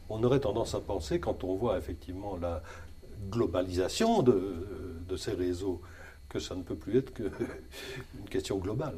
[0.10, 2.62] on aurait tendance à penser, quand on voit effectivement la
[3.30, 4.36] globalisation de,
[5.16, 5.80] ces réseaux,
[6.28, 7.30] que ça ne peut plus être qu'une
[8.30, 8.96] question globale.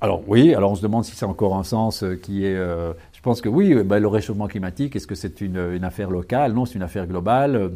[0.00, 2.56] Alors oui, alors on se demande si c'est encore un sens euh, qui est...
[2.56, 6.10] Euh, je pense que oui, ben, le réchauffement climatique, est-ce que c'est une, une, affaire
[6.10, 6.52] locale?
[6.52, 7.72] Non, c'est une affaire globale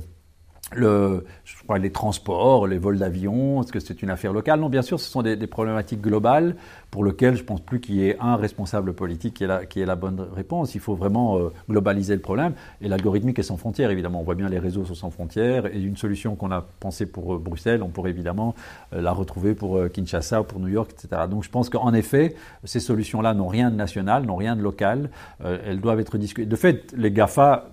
[0.77, 4.61] les transports, les vols d'avion, est-ce que c'est une affaire locale?
[4.61, 6.57] Non, bien sûr, ce sont des, problématiques globales
[6.91, 9.97] pour lesquelles je ne pense plus qu'il y ait un responsable politique qui est la,
[9.97, 10.75] bonne réponse.
[10.75, 12.55] Il faut vraiment euh, globaliser le problème.
[12.81, 14.21] Et l'algorithmique est sans frontières, évidemment.
[14.21, 15.66] On voit bien les réseaux sont sans frontières.
[15.66, 18.55] Et une solution qu'on a pensée pour euh, Bruxelles, on pourrait évidemment
[18.93, 21.23] euh, la retrouver pour Kinshasa ou pour New York, etc.
[21.29, 25.11] Donc je pense qu'en effet, ces solutions-là n'ont rien de national, n'ont rien de local.
[25.41, 26.47] elles doivent être discutées.
[26.47, 27.71] De fait, les GAFA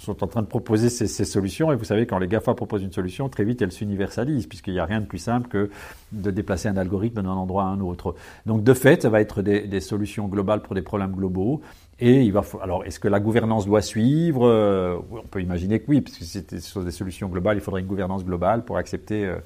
[0.00, 1.72] sont en train de proposer ces, solutions.
[1.72, 4.80] Et vous savez, quand les GAFA proposent une solution, très vite, elles s'universalisent, puisqu'il n'y
[4.80, 5.70] a rien de plus simple que
[6.12, 8.14] de déplacer un algorithme d'un endroit à un autre.
[8.46, 11.60] Donc, de fait, ça va être des, solutions globales pour des problèmes globaux.
[12.02, 14.46] Et il va alors, est-ce que la gouvernance doit suivre?
[14.46, 17.82] Euh, On peut imaginer que oui, puisque si ce sont des solutions globales, il faudrait
[17.82, 19.26] une gouvernance globale pour accepter.
[19.26, 19.36] Euh,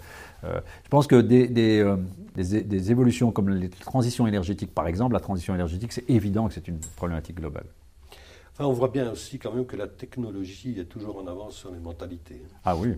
[0.45, 5.55] euh, je pense que des, des évolutions comme les transitions énergétiques, par exemple, la transition
[5.55, 7.67] énergétique, c'est évident que c'est une problématique globale
[8.59, 11.81] on voit bien aussi quand même que la technologie est toujours en avance sur les
[11.81, 12.43] mentalités.
[12.65, 12.95] Ah oui.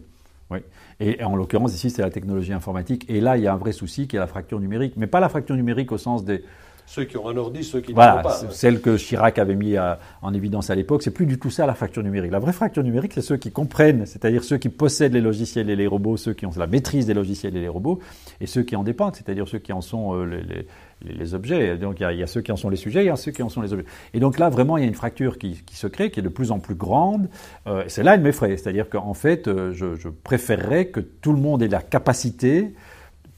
[0.50, 0.58] Oui.
[1.00, 3.04] Et, en l'occurrence, ici, c'est la technologie informatique.
[3.08, 4.94] Et là, il y a un vrai souci qui est la fracture numérique.
[4.96, 6.44] Mais pas la fracture numérique au sens des.
[6.88, 8.50] Ceux qui ont un ordi, ceux qui voilà, n'ont pas.
[8.50, 9.74] Celle que Chirac avait mis
[10.22, 12.30] en évidence à l'époque, c'est plus du tout ça la fracture numérique.
[12.30, 15.74] La vraie fracture numérique, c'est ceux qui comprennent, c'est-à-dire ceux qui possèdent les logiciels et
[15.74, 17.98] les robots, ceux qui ont la maîtrise des logiciels et les robots,
[18.40, 20.68] et ceux qui en dépendent, c'est-à-dire ceux qui en sont euh, les,
[21.02, 21.76] les, objets.
[21.76, 23.42] Donc il y, a, ceux qui en sont les sujets, il y a ceux qui
[23.42, 23.86] en sont les objets.
[24.14, 26.28] Et donc là, vraiment, il y a une fracture qui, se crée, qui est de
[26.28, 27.28] plus en plus grande.
[27.66, 28.56] Euh, c'est là, elle m'effraie.
[28.56, 32.74] C'est-à-dire qu'en fait, euh, je, préférerais que tout le monde ait la capacité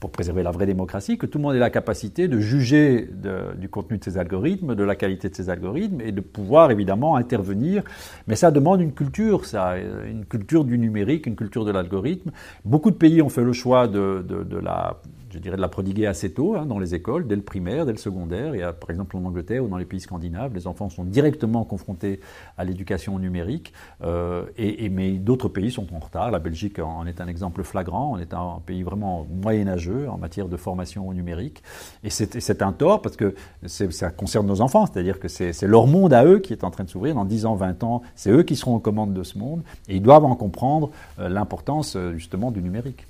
[0.00, 3.10] pour préserver la vraie démocratie, que tout le monde ait la capacité de juger
[3.56, 7.16] du contenu de ces algorithmes, de la qualité de ces algorithmes, et de pouvoir évidemment
[7.16, 7.82] intervenir.
[8.28, 12.30] Mais ça demande une culture, ça, une culture du numérique, une culture de l'algorithme.
[12.64, 14.24] Beaucoup de pays ont fait le choix de
[14.62, 15.00] la
[15.38, 17.92] je dirais, de la prodiguer assez tôt hein, dans les écoles, dès le primaire, dès
[17.92, 18.52] le secondaire.
[18.68, 22.20] A, par exemple, en Angleterre ou dans les pays scandinaves, les enfants sont directement confrontés
[22.56, 23.72] à l'éducation numérique.
[24.02, 26.32] Euh, et, mais d'autres pays sont en retard.
[26.32, 28.14] La Belgique en est un exemple flagrant.
[28.14, 31.62] On est un pays vraiment moyenâgeux en matière de formation numérique.
[32.02, 33.34] Et c'est un tort parce que
[33.66, 34.86] ça concerne nos enfants.
[34.86, 37.14] C'est-à-dire que c'est leur monde à eux qui est en train de s'ouvrir.
[37.14, 39.62] Dans 10 ans, 20 ans, c'est eux qui seront aux commandes de ce monde.
[39.88, 43.06] Et ils doivent en comprendre euh, l'importance, euh, justement, du numérique.